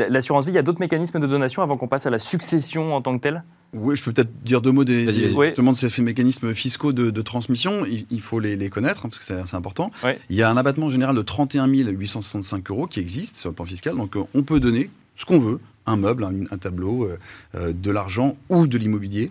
l'assurance 0.09 0.45
vie. 0.45 0.53
Il 0.53 0.57
y 0.57 0.59
a 0.59 0.63
d'autres 0.63 0.81
mécanismes 0.81 1.21
de 1.21 1.27
donation 1.27 1.63
avant 1.63 1.77
qu'on 1.77 1.89
passe 1.89 2.07
à 2.07 2.11
la 2.11 2.19
succession 2.19 2.95
en 2.95 3.01
tant 3.01 3.17
que 3.17 3.23
telle? 3.23 3.45
Oui, 3.75 3.97
je 3.97 4.05
peux 4.05 4.13
peut-être 4.13 4.43
dire 4.43 4.61
deux 4.61 4.73
mots 4.73 4.85
des, 4.85 5.13
justement 5.13 5.73
de 5.73 5.77
ces 5.77 6.03
mécanismes 6.03 6.55
fiscaux 6.55 6.93
de, 6.93 7.23
transmission. 7.23 7.85
Il, 7.87 8.21
faut 8.21 8.41
les, 8.41 8.71
connaître 8.71 9.07
hein, 9.07 9.09
parce 9.09 9.19
que 9.19 9.25
c'est 9.25 9.57
important. 9.57 9.91
Il 10.31 10.37
y 10.37 10.43
a 10.43 10.51
un 10.51 10.57
abattement 10.57 10.91
général 10.91 11.17
de 11.17 11.23
31 11.23 11.67
865 11.67 12.71
euros 12.71 12.87
qui 12.87 13.01
existe 13.01 13.37
sur 13.37 13.51
le 13.51 13.55
plan 13.55 13.65
fiscal. 13.65 13.97
Donc 13.97 14.17
euh, 14.17 14.25
on 14.35 14.43
peut 14.43 14.61
donner 14.61 14.91
ce 15.17 15.25
qu'on 15.25 15.39
veut, 15.39 15.61
un 15.87 15.97
meuble, 15.97 16.25
un, 16.25 16.59
tableau, 16.59 17.09
de 17.55 17.91
l'argent 17.91 18.37
ou 18.49 18.67
de 18.67 18.79
l'immobilier. 18.79 19.31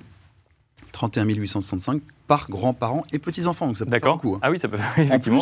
31 0.94 1.26
865 1.26 2.02
par 2.28 2.50
grands-parents 2.50 3.04
et 3.12 3.20
petits-enfants. 3.20 3.68
Donc 3.68 3.78
ça 3.78 3.86
peut 3.86 3.92
faire 3.92 4.14
beaucoup. 4.14 4.36
Hein. 4.36 4.40
Ah 4.42 4.52
oui, 4.52 4.60
ça 4.60 4.70
peut 4.70 4.78
effectivement. 4.98 5.42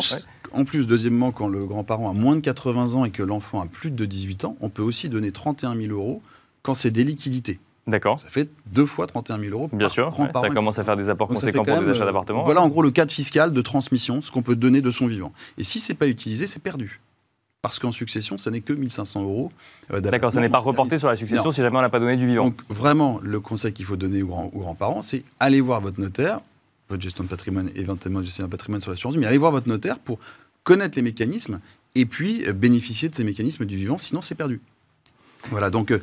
En 0.52 0.64
plus, 0.64 0.86
deuxièmement, 0.86 1.30
quand 1.30 1.48
le 1.48 1.64
grand-parent 1.64 2.10
a 2.10 2.12
moins 2.12 2.34
de 2.34 2.40
80 2.40 2.94
ans 2.94 3.04
et 3.04 3.10
que 3.10 3.22
l'enfant 3.22 3.62
a 3.62 3.66
plus 3.66 3.90
de 3.90 4.04
18 4.04 4.44
ans, 4.44 4.56
on 4.60 4.68
peut 4.68 4.82
aussi 4.82 5.08
donner 5.08 5.32
31 5.32 5.76
000 5.76 5.92
euros 5.92 6.22
quand 6.62 6.74
c'est 6.74 6.90
des 6.90 7.04
liquidités. 7.04 7.58
D'accord. 7.86 8.20
Ça 8.20 8.28
fait 8.28 8.48
deux 8.66 8.86
fois 8.86 9.06
31 9.06 9.38
000 9.38 9.52
euros. 9.52 9.68
Bien 9.72 9.88
sûr, 9.88 10.14
ça 10.14 10.50
commence 10.50 10.78
à 10.78 10.84
faire 10.84 10.96
des 10.96 11.08
apports 11.08 11.28
conséquents 11.28 11.64
pour 11.64 11.80
des 11.80 11.90
achats 11.90 12.04
d'appartements. 12.04 12.44
Voilà 12.44 12.62
en 12.62 12.68
gros 12.68 12.82
le 12.82 12.90
cadre 12.90 13.10
fiscal 13.10 13.52
de 13.52 13.60
transmission, 13.60 14.22
ce 14.22 14.30
qu'on 14.30 14.42
peut 14.42 14.56
donner 14.56 14.80
de 14.80 14.90
son 14.90 15.06
vivant. 15.06 15.32
Et 15.58 15.64
si 15.64 15.80
c'est 15.80 15.94
pas 15.94 16.06
utilisé, 16.06 16.46
c'est 16.46 16.60
perdu. 16.60 17.00
Parce 17.60 17.78
qu'en 17.78 17.92
succession, 17.92 18.38
ce 18.38 18.50
n'est 18.50 18.60
que 18.60 18.72
1500 18.72 19.22
euros. 19.22 19.52
Euh, 19.92 20.00
D'accord, 20.00 20.32
ça 20.32 20.40
n'est 20.40 20.48
pas 20.48 20.58
reporté 20.58 20.98
sur 20.98 21.08
la 21.08 21.16
succession 21.16 21.52
si 21.52 21.60
jamais 21.60 21.78
on 21.78 21.80
n'a 21.80 21.90
pas 21.90 22.00
donné 22.00 22.16
du 22.16 22.26
vivant. 22.26 22.46
Donc 22.46 22.60
vraiment, 22.68 23.20
le 23.22 23.38
conseil 23.40 23.72
qu'il 23.72 23.84
faut 23.84 23.96
donner 23.96 24.22
aux, 24.22 24.26
grands-parents, 24.26 25.02
c'est 25.02 25.22
aller 25.38 25.60
voir 25.60 25.80
votre 25.80 26.00
notaire, 26.00 26.40
votre 26.88 27.02
gestion 27.02 27.22
de 27.22 27.28
patrimoine, 27.28 27.70
éventuellement 27.76 28.20
gestion 28.20 28.46
de 28.46 28.50
patrimoine 28.50 28.80
sur 28.80 28.90
l'assurance, 28.90 29.16
mais 29.16 29.26
allez 29.26 29.38
voir 29.38 29.52
votre 29.52 29.68
notaire 29.68 29.98
pour 30.00 30.18
connaître 30.64 30.98
les 30.98 31.02
mécanismes 31.02 31.60
et 31.94 32.04
puis 32.04 32.44
euh, 32.48 32.52
bénéficier 32.52 33.08
de 33.08 33.14
ces 33.14 33.24
mécanismes 33.24 33.64
du 33.64 33.76
vivant, 33.76 33.98
sinon 33.98 34.22
c'est 34.22 34.34
perdu. 34.34 34.60
Voilà, 35.50 35.70
donc 35.70 35.90
euh, 35.90 35.98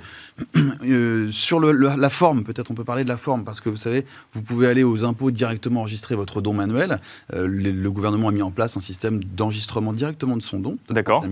euh, 0.83 1.31
sur 1.31 1.59
la 1.59 2.09
forme, 2.09 2.43
peut-être 2.43 2.71
on 2.71 2.73
peut 2.73 2.83
parler 2.83 3.03
de 3.03 3.09
la 3.09 3.17
forme, 3.17 3.43
parce 3.43 3.61
que 3.61 3.69
vous 3.69 3.77
savez, 3.77 4.05
vous 4.33 4.41
pouvez 4.41 4.67
aller 4.67 4.83
aux 4.83 5.03
impôts 5.03 5.31
directement 5.31 5.81
enregistrer 5.81 6.15
votre 6.15 6.41
don 6.41 6.53
manuel. 6.53 6.99
le, 7.33 7.89
gouvernement 7.89 8.29
a 8.29 8.31
mis 8.31 8.41
en 8.41 8.51
place 8.51 8.77
un 8.77 8.81
système 8.81 9.23
d'enregistrement 9.23 9.93
directement 9.93 10.37
de 10.37 10.41
son 10.41 10.59
don. 10.59 10.77
D'accord. 10.89 11.25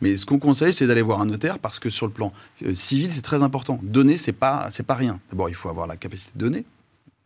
Mais 0.00 0.16
ce 0.16 0.26
qu'on 0.26 0.38
conseille, 0.38 0.72
c'est 0.72 0.86
d'aller 0.86 1.02
voir 1.02 1.20
un 1.20 1.26
notaire, 1.26 1.58
parce 1.58 1.78
que 1.78 1.90
sur 1.90 2.06
le 2.06 2.12
plan 2.12 2.32
civil, 2.74 3.10
c'est 3.12 3.22
très 3.22 3.42
important. 3.42 3.78
Donner, 3.82 4.16
c'est 4.16 4.32
pas, 4.32 4.68
c'est 4.70 4.86
pas 4.86 4.94
rien. 4.94 5.20
D'abord, 5.30 5.48
il 5.48 5.54
faut 5.54 5.68
avoir 5.68 5.86
la 5.86 5.96
capacité 5.96 6.32
de 6.34 6.40
donner, 6.40 6.64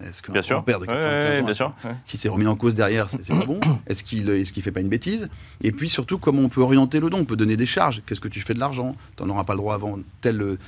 est-ce 0.04 0.22
qu'un 0.22 0.42
sûr. 0.42 0.62
père 0.62 0.78
de 0.78 0.84
95 0.84 1.60
ans, 1.62 1.74
si 2.04 2.18
c'est 2.18 2.28
remis 2.28 2.46
en 2.46 2.54
cause 2.54 2.74
derrière, 2.74 3.08
c'est 3.08 3.26
pas 3.28 3.46
bon 3.46 3.60
Est-ce 3.86 4.04
qu'il 4.04 4.28
est 4.28 4.56
ne 4.56 4.62
fait 4.62 4.70
pas 4.70 4.80
une 4.80 4.88
bêtise? 4.88 5.28
Et 5.62 5.72
puis 5.72 5.88
surtout, 5.88 6.18
comment 6.18 6.42
on 6.42 6.48
peut 6.50 6.60
orienter 6.60 7.00
le 7.00 7.08
don? 7.08 7.20
On 7.20 7.24
peut 7.24 7.36
donner 7.36 7.56
des 7.56 7.64
charges. 7.66 8.02
Qu'est-ce 8.06 8.20
que 8.20 8.28
tu 8.28 8.42
fais 8.42 8.52
de 8.52 8.58
l'argent? 8.58 8.94
Tu 9.16 9.22
n'en 9.22 9.30
auras 9.30 9.44
pas 9.44 9.54
le 9.54 9.58
droit 9.58 9.74
avant 9.74 9.98
tel, 10.20 10.58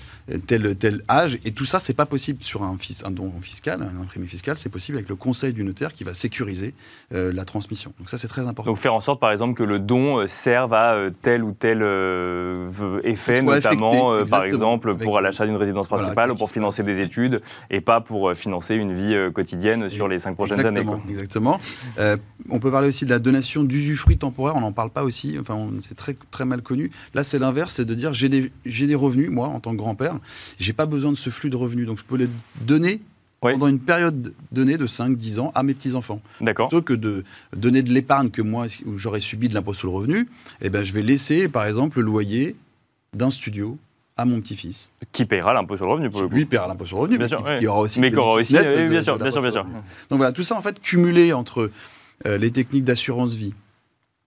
tel, 0.47 0.75
tel 0.77 1.03
âge. 1.11 1.39
Et 1.45 1.53
tout 1.53 1.67
ça, 1.67 1.79
c'est 1.79 1.93
pas 1.93 2.07
possible 2.07 2.43
sur 2.43 2.63
un, 2.63 2.77
un, 3.05 3.11
don 3.11 3.33
fiscal, 3.43 3.83
un 3.83 4.01
imprimé 4.01 4.27
fiscal. 4.27 4.57
C'est 4.57 4.71
possible 4.71 4.97
avec 4.97 5.11
le 5.11 5.17
conseil 5.17 5.53
du 5.53 5.63
notaire 5.63 5.93
qui 5.93 6.05
va 6.05 6.15
sécuriser 6.15 6.73
euh, 7.13 7.31
la 7.33 7.45
transmission. 7.45 7.93
Donc 7.99 8.09
ça, 8.09 8.17
c'est 8.17 8.29
très 8.29 8.43
important. 8.43 8.71
Donc 8.71 8.79
faire 8.79 8.95
en 8.95 9.01
sorte, 9.01 9.21
par 9.21 9.31
exemple, 9.31 9.55
que 9.55 9.65
le 9.65 9.79
don 9.79 10.21
euh, 10.21 10.27
serve 10.27 10.73
à 10.73 10.95
euh, 10.95 11.11
tel 11.21 11.45
ou 11.45 11.53
tel 11.53 11.83
effet, 13.05 13.43
notamment, 13.43 14.25
par 14.25 14.45
exemple, 14.45 14.97
pour 14.97 15.21
l'achat 15.21 15.45
d'une 15.45 15.57
résidence 15.57 15.89
principale 15.89 16.31
ou 16.31 16.35
pour 16.35 16.51
financer 16.51 16.83
des 16.83 17.01
études, 17.01 17.43
et 17.71 17.83
pas 17.83 18.01
pour 18.01 18.33
financer 18.35 18.75
une 18.75 18.95
vie 18.95 19.18
quotidienne 19.33 19.89
sur 19.89 20.09
les 20.09 20.19
cinq 20.19 20.35
prochaines 20.35 20.65
années. 20.65 20.85
Exactement. 21.09 21.61
Euh, 21.99 22.17
on 22.51 22.59
peut 22.59 22.71
parler 22.71 22.89
aussi 22.89 23.05
de 23.05 23.11
la 23.11 23.19
donation 23.19 23.65
d'usufruit 23.65 24.19
temporaire, 24.19 24.57
on 24.57 24.61
n'en 24.61 24.73
parle 24.73 24.91
pas 24.91 25.03
aussi, 25.03 25.37
enfin 25.41 25.69
c'est 25.83 25.97
très, 25.97 26.17
très 26.31 26.45
mal 26.45 26.63
connu. 26.63 26.91
Là 27.15 27.25
c'est 27.25 27.39
l'inverse, 27.39 27.75
c'est 27.75 27.85
de 27.85 27.95
dire 27.95 28.13
j'ai 28.13 28.29
des, 28.29 28.51
des 28.65 28.95
revenus, 28.95 29.31
moi 29.31 29.49
en 29.49 29.61
tant 29.61 29.73
que 29.73 29.77
grand-père, 29.77 30.15
j'ai 30.59 30.73
pas 30.73 30.87
besoin 30.87 31.13
de 31.13 31.17
ce 31.17 31.31
flux 31.31 31.51
de 31.51 31.57
revenus, 31.57 31.87
donc 31.87 31.99
je 31.99 32.05
peux 32.05 32.17
les 32.17 32.29
donner 32.61 33.01
pendant 33.41 33.69
une 33.69 33.79
période 33.79 34.35
donnée 34.53 34.77
de 34.77 34.87
5-10 34.87 35.41
ans 35.41 35.53
à 35.55 35.63
mes 35.63 35.75
petits-enfants. 35.75 36.21
D'accord. 36.41 36.69
Plutôt 36.69 36.83
que 36.83 36.95
de 36.95 37.25
donner 37.57 37.83
de 37.83 37.93
l'épargne 37.93 38.31
que 38.31 38.43
moi, 38.43 38.67
où 38.85 38.97
j'aurais 38.97 39.21
subi 39.21 39.49
de 39.49 39.55
l'impôt 39.55 39.75
sur 39.75 39.89
le 39.89 39.95
revenu, 39.95 40.29
eh 40.61 40.71
ben, 40.71 40.85
je 40.85 40.93
vais 40.93 41.03
laisser, 41.03 41.49
par 41.49 41.65
exemple, 41.67 42.01
le 42.01 42.07
loyer 42.07 42.57
d'un 43.15 43.31
studio 43.31 43.79
à 44.19 44.25
mon 44.25 44.41
petit-fils. 44.41 44.91
Qui 45.13 45.25
paiera 45.25 45.55
l'impôt 45.55 45.77
sur 45.77 45.87
le 45.87 45.93
revenu 45.93 46.11
pour 46.11 46.21
le 46.21 46.29
coup. 46.29 46.35
Lui 46.35 46.45
paiera 46.45 46.67
l'impôt 46.67 46.85
sur 46.85 46.97
le 46.97 47.03
revenu, 47.03 47.19
bien 47.19 47.29
sûr, 47.29 47.43
il 47.57 47.63
y 47.63 47.67
aura 47.67 47.81
aussi 47.81 48.01
mais 48.01 48.15
aura 48.17 48.35
aussi, 48.35 48.53
net 48.53 48.67
bien, 48.89 49.01
sûr, 49.01 49.17
bien 49.17 49.31
sûr, 49.31 49.41
bien 49.41 49.51
sûr. 49.51 49.65
Donc 50.11 50.19
voilà, 50.19 50.33
tout 50.33 50.43
ça 50.43 50.57
en 50.57 50.61
fait 50.61 50.81
cumulé 50.81 51.33
entre 51.33 51.71
euh, 52.27 52.37
les 52.37 52.51
techniques 52.51 52.85
d'assurance 52.85 53.35
vie, 53.35 53.55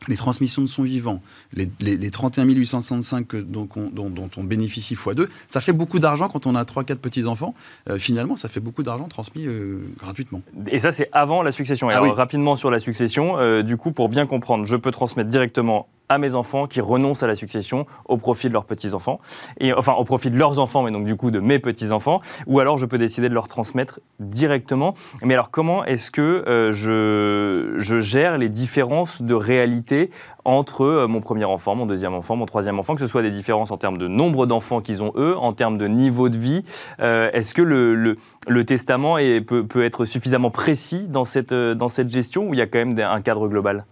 les 0.07 0.15
transmissions 0.15 0.63
de 0.63 0.67
son 0.67 0.83
vivant, 0.83 1.21
les, 1.53 1.69
les, 1.79 2.09
31 2.09 2.45
865 2.45 3.35
dont, 3.35 3.67
dont, 3.91 4.09
dont, 4.09 4.29
on 4.37 4.43
bénéficie 4.43 4.95
x2, 4.95 5.27
ça 5.47 5.61
fait 5.61 5.73
beaucoup 5.73 5.99
d'argent 5.99 6.27
quand 6.27 6.47
on 6.47 6.55
a 6.55 6.63
3-4 6.63 6.95
petits-enfants. 6.95 7.53
Euh, 7.89 7.99
finalement, 7.99 8.35
ça 8.35 8.49
fait 8.49 8.59
beaucoup 8.59 8.81
d'argent 8.81 9.07
transmis 9.07 9.45
euh, 9.45 9.79
gratuitement. 9.99 10.41
Et 10.67 10.79
ça, 10.79 10.91
c'est 10.91 11.09
avant 11.11 11.43
la 11.43 11.51
succession. 11.51 11.91
Et 11.91 11.93
ah 11.93 11.97
alors, 11.97 12.15
rapidement 12.15 12.55
sur 12.55 12.71
la 12.71 12.79
succession, 12.79 13.37
euh, 13.37 13.61
du 13.61 13.77
coup, 13.77 13.91
pour 13.91 14.09
bien 14.09 14.25
comprendre, 14.25 14.65
je 14.65 14.75
peux 14.75 14.91
transmettre 14.91 15.29
directement 15.29 15.87
à 16.13 16.17
mes 16.17 16.35
enfants 16.35 16.67
qui 16.67 16.81
renoncent 16.81 17.23
à 17.23 17.27
la 17.27 17.35
succession 17.35 17.85
au 18.05 18.17
profit 18.17 18.47
de 18.47 18.53
leurs 18.53 18.65
petits-enfants, 18.65 19.19
et 19.59 19.73
enfin 19.73 19.93
au 19.93 20.03
profit 20.03 20.29
de 20.29 20.37
leurs 20.37 20.59
enfants, 20.59 20.83
mais 20.83 20.91
donc 20.91 21.05
du 21.05 21.15
coup 21.15 21.31
de 21.31 21.39
mes 21.39 21.59
petits-enfants, 21.59 22.21
ou 22.47 22.59
alors 22.59 22.77
je 22.77 22.85
peux 22.85 22.97
décider 22.97 23.29
de 23.29 23.33
leur 23.33 23.47
transmettre 23.47 23.99
directement. 24.19 24.93
Mais 25.23 25.33
alors 25.33 25.51
comment 25.51 25.85
est-ce 25.85 26.11
que 26.11 26.43
je, 26.71 27.75
je 27.77 27.99
gère 27.99 28.37
les 28.37 28.49
différences 28.49 29.21
de 29.21 29.33
réalité 29.33 30.09
entre 30.45 30.83
euh, 30.83 31.07
mon 31.07 31.21
premier 31.21 31.45
enfant, 31.45 31.75
mon 31.75 31.85
deuxième 31.85 32.13
enfant, 32.13 32.35
mon 32.35 32.45
troisième 32.45 32.79
enfant, 32.79 32.95
que 32.95 33.01
ce 33.01 33.07
soit 33.07 33.21
des 33.21 33.31
différences 33.31 33.71
en 33.71 33.77
termes 33.77 33.97
de 33.97 34.07
nombre 34.07 34.45
d'enfants 34.45 34.81
qu'ils 34.81 35.03
ont 35.03 35.13
eux, 35.15 35.35
en 35.37 35.53
termes 35.53 35.77
de 35.77 35.87
niveau 35.87 36.29
de 36.29 36.37
vie. 36.37 36.63
Euh, 36.99 37.29
est-ce 37.33 37.53
que 37.53 37.61
le, 37.61 38.17
le, 38.47 38.65
testament 38.65 39.17
est, 39.17 39.41
peut, 39.41 39.65
peut, 39.65 39.83
être 39.83 40.05
suffisamment 40.05 40.49
précis 40.49 41.05
dans 41.07 41.25
cette, 41.25 41.51
euh, 41.51 41.75
dans 41.75 41.89
cette 41.89 42.09
gestion 42.09 42.49
ou 42.49 42.53
il 42.53 42.59
y 42.59 42.63
a 42.63 42.67
quand 42.67 42.79
même 42.79 42.97
un 42.99 43.21
cadre 43.21 43.47
global? 43.47 43.85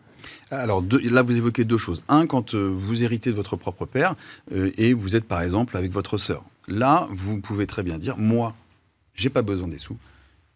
Alors 0.51 0.83
là, 1.03 1.21
vous 1.21 1.35
évoquez 1.35 1.63
deux 1.63 1.77
choses. 1.77 2.01
Un, 2.07 2.25
quand 2.25 2.55
vous 2.55 3.03
héritez 3.03 3.31
de 3.31 3.35
votre 3.35 3.55
propre 3.55 3.85
père 3.85 4.15
et 4.51 4.93
vous 4.93 5.15
êtes 5.15 5.25
par 5.25 5.41
exemple 5.41 5.77
avec 5.77 5.91
votre 5.91 6.17
sœur. 6.17 6.43
Là, 6.67 7.07
vous 7.11 7.39
pouvez 7.39 7.67
très 7.67 7.83
bien 7.83 7.97
dire, 7.97 8.17
moi, 8.17 8.55
j'ai 9.15 9.29
pas 9.29 9.41
besoin 9.41 9.67
des 9.67 9.79
sous 9.79 9.97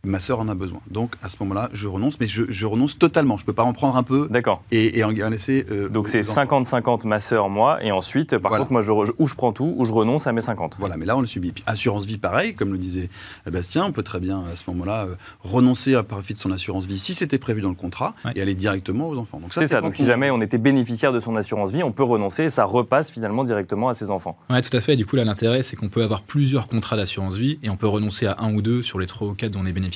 ma 0.05 0.19
sœur 0.19 0.41
en 0.41 0.49
a 0.49 0.53
besoin. 0.53 0.81
Donc 0.91 1.15
à 1.21 1.29
ce 1.29 1.37
moment-là, 1.41 1.69
je 1.71 1.87
renonce, 1.87 2.19
mais 2.19 2.27
je, 2.27 2.65
renonce 2.65 2.97
totalement. 2.97 3.37
Je 3.37 3.43
ne 3.43 3.45
peux 3.45 3.53
pas 3.53 3.63
en 3.63 3.71
prendre 3.71 3.95
un 3.95 4.03
peu 4.03 4.27
et, 4.71 4.99
et, 4.99 5.03
en, 5.05 5.11
laisser. 5.29 5.65
Euh, 5.71 5.87
Donc 5.87 6.09
c'est 6.09 6.21
50-50 6.21 7.07
ma 7.07 7.21
sœur, 7.21 7.49
moi, 7.49 7.81
et 7.81 7.91
ensuite, 7.93 8.37
par 8.37 8.51
contre, 8.51 8.71
moi, 8.73 8.81
je, 8.81 8.91
ou 8.91 9.27
je 9.27 9.35
prends 9.35 9.53
tout, 9.53 9.73
ou 9.77 9.85
je 9.85 9.93
renonce 9.93 10.27
à 10.27 10.33
mes 10.33 10.41
50. 10.41 10.75
Voilà, 10.77 10.97
mais 10.97 11.05
là, 11.05 11.15
on 11.15 11.21
le 11.21 11.27
subit. 11.27 11.53
assurance 11.65 12.05
vie, 12.05 12.17
pareil, 12.17 12.53
comme 12.53 12.73
le 12.73 12.77
disait 12.77 13.09
Bastien, 13.49 13.85
on 13.85 13.91
peut 13.93 14.03
très 14.03 14.19
bien 14.19 14.43
à 14.51 14.57
ce 14.57 14.63
moment-là 14.67 15.05
euh, 15.05 15.15
renoncer 15.41 15.95
à 15.95 16.03
profit 16.03 16.33
de 16.33 16.39
son 16.39 16.51
assurance 16.51 16.85
vie 16.85 16.99
si 16.99 17.13
c'était 17.13 17.37
prévu 17.37 17.61
dans 17.61 17.69
le 17.69 17.75
contrat 17.75 18.13
et 18.35 18.41
aller 18.41 18.55
directement 18.55 19.07
aux 19.07 19.17
enfants. 19.17 19.39
Donc 19.39 19.53
c'est 19.53 19.67
ça. 19.67 19.79
Donc 19.79 19.95
si 19.95 20.05
jamais 20.05 20.31
on 20.31 20.41
était 20.41 20.57
bénéficiaire 20.57 21.13
de 21.13 21.21
son 21.21 21.37
assurance 21.37 21.71
vie, 21.71 21.83
on 21.83 21.93
peut 21.93 22.03
renoncer 22.03 22.43
et 22.43 22.49
ça 22.49 22.65
repasse 22.65 23.09
finalement 23.09 23.45
directement 23.45 23.87
à 23.87 23.93
ses 23.93 24.11
enfants. 24.11 24.37
Oui, 24.49 24.59
tout 24.59 24.75
à 24.75 24.81
fait. 24.81 24.97
Du 24.97 25.05
coup, 25.05 25.15
là, 25.15 25.23
l'intérêt, 25.23 25.63
c'est 25.63 25.77
qu'on 25.77 25.89
peut 25.89 26.03
avoir 26.03 26.23
plusieurs 26.23 26.67
contrats 26.67 26.97
d'assurance 26.97 27.37
vie 27.37 27.57
et 27.63 27.69
on 27.69 27.77
peut 27.77 27.87
renoncer 27.87 28.25
à 28.25 28.35
un 28.39 28.53
ou 28.53 28.61
deux 28.61 28.83
sur 28.83 28.99
les 28.99 29.07
trois 29.07 29.29
ou 29.29 29.33
quatre 29.33 29.51
dont 29.51 29.61
on 29.61 29.65
est 29.65 29.71
bénéficiaire. 29.71 29.92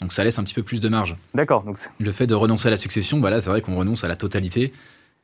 Donc 0.00 0.12
ça 0.12 0.24
laisse 0.24 0.38
un 0.38 0.44
petit 0.44 0.54
peu 0.54 0.62
plus 0.62 0.80
de 0.80 0.88
marge. 0.88 1.16
D'accord. 1.34 1.64
le 1.98 2.12
fait 2.12 2.26
de 2.26 2.34
renoncer 2.34 2.68
à 2.68 2.70
la 2.70 2.76
succession, 2.76 3.20
bah 3.20 3.30
là, 3.30 3.40
c'est 3.40 3.50
vrai 3.50 3.60
qu'on 3.60 3.76
renonce 3.76 4.02
à 4.04 4.08
la 4.08 4.16
totalité. 4.16 4.72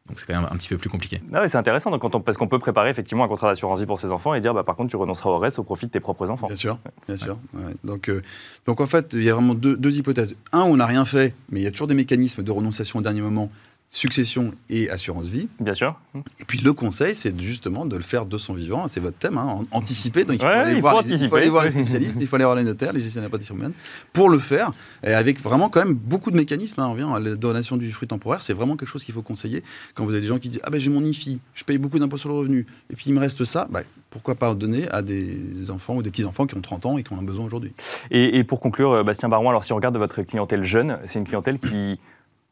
Donc 0.09 0.21
c'est 0.21 0.27
quand 0.27 0.41
même 0.41 0.49
un 0.51 0.57
petit 0.57 0.69
peu 0.69 0.79
plus 0.79 0.89
compliqué. 0.89 1.21
Ah 1.33 1.41
oui, 1.43 1.49
c'est 1.49 1.59
intéressant 1.59 1.91
donc, 1.91 2.01
quand 2.01 2.15
on, 2.15 2.21
parce 2.21 2.39
qu'on 2.39 2.47
peut 2.47 2.61
préparer 2.61 2.91
effectivement 2.91 3.25
un 3.25 3.29
contrat 3.29 3.49
d'assurance 3.49 3.81
vie 3.81 3.87
pour 3.87 3.99
ses 3.99 4.13
enfants 4.13 4.35
et 4.35 4.41
dire 4.41 4.55
bah, 4.55 4.63
par 4.63 4.77
contre 4.77 4.91
tu 4.91 4.97
renonceras 4.97 5.31
au 5.31 5.39
reste 5.39 5.59
au 5.59 5.65
profit 5.65 5.87
de 5.87 5.91
tes 5.91 6.01
propres 6.01 6.31
enfants. 6.31 6.47
Bien 6.47 6.57
sûr, 6.57 6.79
bien 7.09 7.17
sûr. 7.17 7.39
Donc, 7.83 8.09
euh, 8.09 8.23
donc 8.67 8.81
en 8.81 8.87
fait, 8.87 9.15
il 9.15 9.25
y 9.25 9.31
a 9.31 9.35
vraiment 9.35 9.55
deux, 9.55 9.77
deux 9.77 9.97
hypothèses. 9.97 10.37
Un, 10.53 10.61
on 10.61 10.77
n'a 10.77 10.87
rien 10.87 11.05
fait, 11.05 11.35
mais 11.51 11.61
il 11.61 11.65
y 11.65 11.67
a 11.67 11.73
toujours 11.73 11.89
des 11.89 11.95
mécanismes 11.95 12.45
de 12.45 12.51
renonciation 12.53 13.01
au 13.01 13.03
dernier 13.03 13.21
moment 13.21 13.51
succession 13.91 14.53
et 14.69 14.91
assurance 14.91 15.29
vie. 15.29 15.49
Bien 15.61 15.75
sûr. 15.75 15.99
Et 16.15 16.45
puis 16.47 16.59
le 16.59 16.73
conseil, 16.73 17.15
c'est 17.15 17.39
justement 17.41 17.87
de 17.87 17.97
le 17.97 18.03
faire 18.03 18.27
de 18.27 18.37
son 18.37 18.53
vivant. 18.53 18.89
C'est 18.89 19.01
votre 19.01 19.17
thème, 19.17 19.39
hein, 19.39 19.61
anticiper. 19.71 20.25
Donc 20.25 20.37
il 20.37 20.41
faut, 20.41 20.47
aller, 20.47 20.81
voir 20.81 21.03
les, 21.03 21.23
il 21.23 21.29
faut 21.29 21.37
aller 21.37 21.49
voir 21.49 21.65
les 21.65 21.71
spécialistes, 21.71 22.19
il 22.21 22.27
faut 22.27 22.37
aller 22.37 22.45
voir 22.45 22.57
les 22.57 22.65
notaires, 22.65 22.93
les 22.93 23.01
gestionnaires 23.01 23.31
patrimoniaux, 23.31 23.75
pour 24.13 24.29
le 24.29 24.39
faire. 24.39 24.73
Et 25.03 25.13
avec 25.13 25.41
vraiment 25.41 25.69
quand 25.71 25.81
même 25.81 25.95
beaucoup 25.95 26.31
de 26.31 26.37
mécanismes. 26.37 26.81
Hein. 26.81 26.89
On 26.91 26.95
vient, 26.95 27.19
la 27.19 27.37
donation 27.37 27.77
du 27.77 27.91
fruit 27.93 28.09
temporaire, 28.09 28.43
c'est 28.43 28.53
vraiment 28.53 28.77
quelque 28.77 28.89
chose 28.89 29.05
qu'il 29.05 29.15
faut 29.15 29.23
conseiller. 29.23 29.63
Quand 29.95 30.05
vous 30.05 30.11
avez 30.11 30.21
des 30.21 30.27
gens 30.27 30.39
qui 30.39 30.49
disent 30.49 30.61
Ah 30.65 30.71
ben 30.71 30.81
j'ai 30.81 30.91
mon 30.91 31.03
IFI, 31.03 31.41
je 31.55 31.65
paye 31.65 31.79
beaucoup 31.79 31.99
d'impôts 31.99 32.19
sur 32.19 32.29
le 32.29 32.35
revenu, 32.35 32.67
et 32.91 32.97
puis 32.97 33.07
il 33.09 33.15
me 33.15 33.21
reste 33.21 33.45
ça, 33.45 33.67
ben, 33.71 33.83
pourquoi 34.11 34.35
pas 34.35 34.55
donner 34.55 34.89
à 34.91 35.03
des 35.03 35.71
enfants 35.71 35.97
ou 35.97 36.03
des 36.03 36.11
petits-enfants 36.11 36.47
qui 36.47 36.57
ont 36.57 36.61
30 36.61 36.87
ans 36.87 36.99
et 36.99 37.03
qui 37.03 37.13
en 37.13 37.19
ont 37.19 37.23
besoin 37.23 37.45
aujourd'hui. 37.45 37.73
Et, 38.11 38.39
et, 38.39 38.45
pour 38.45 38.61
conclure, 38.61 38.93
euh, 38.93 39.03
Bastien 39.03 39.29
Barouin, 39.29 39.51
alors 39.51 39.65
si 39.65 39.73
on 39.73 39.77
regarde 39.77 39.97
votre 39.97 40.23
clientèle 40.23 40.65
jeune, 40.65 40.99
c'est 41.07 41.19
une 41.19 41.27
clientèle 41.27 41.59
qui 41.59 41.99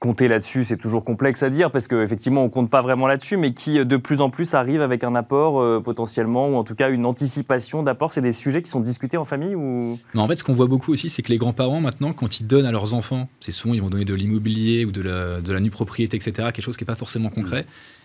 compter 0.05 0.29
là-dessus, 0.29 0.65
c'est 0.65 0.77
toujours 0.77 1.03
complexe 1.03 1.43
à 1.43 1.49
dire 1.49 1.71
parce 1.71 1.89
qu'effectivement, 1.89 2.43
on 2.43 2.45
ne 2.45 2.51
compte 2.51 2.69
pas 2.69 2.83
vraiment 2.83 3.07
là-dessus, 3.07 3.39
mais 3.39 3.55
qui 3.55 3.83
de 3.83 3.97
plus 3.97 4.21
en 4.21 4.29
plus 4.29 4.53
arrive 4.53 4.83
avec 4.83 5.03
un 5.03 5.15
apport 5.15 5.63
euh, 5.63 5.81
potentiellement, 5.83 6.51
ou 6.51 6.57
en 6.57 6.65
tout 6.65 6.75
cas 6.75 6.91
une 6.91 7.07
anticipation 7.07 7.83
d'apport. 7.83 8.13
C'est 8.13 8.21
des 8.21 8.35
sujets 8.35 8.61
qui 8.61 8.69
sont 8.69 8.81
discutés 8.81 9.17
en 9.17 9.25
famille 9.25 9.55
ou... 9.55 9.99
non, 10.15 10.23
En 10.23 10.29
fait, 10.29 10.37
ce 10.37 10.45
qu'on 10.45 10.53
voit 10.53 10.67
beaucoup 10.67 10.93
aussi, 10.93 11.09
c'est 11.09 11.23
que 11.23 11.31
les 11.31 11.39
grands-parents, 11.39 11.81
maintenant, 11.81 12.13
quand 12.13 12.39
ils 12.39 12.47
donnent 12.47 12.67
à 12.67 12.73
leurs 12.73 12.93
enfants, 12.93 13.29
c'est 13.41 13.51
souvent, 13.51 13.73
ils 13.73 13.81
vont 13.81 13.89
donner 13.89 14.05
de 14.05 14.13
l'immobilier 14.13 14.85
ou 14.85 14.93
de 14.93 15.01
la, 15.01 15.41
de 15.41 15.53
la 15.55 15.61
nue 15.61 15.71
propriété, 15.71 16.19
etc., 16.19 16.33
quelque 16.53 16.61
chose 16.61 16.77
qui 16.77 16.85
n'est 16.85 16.93
pas 16.93 16.97
forcément 16.97 17.31
concret. 17.31 17.65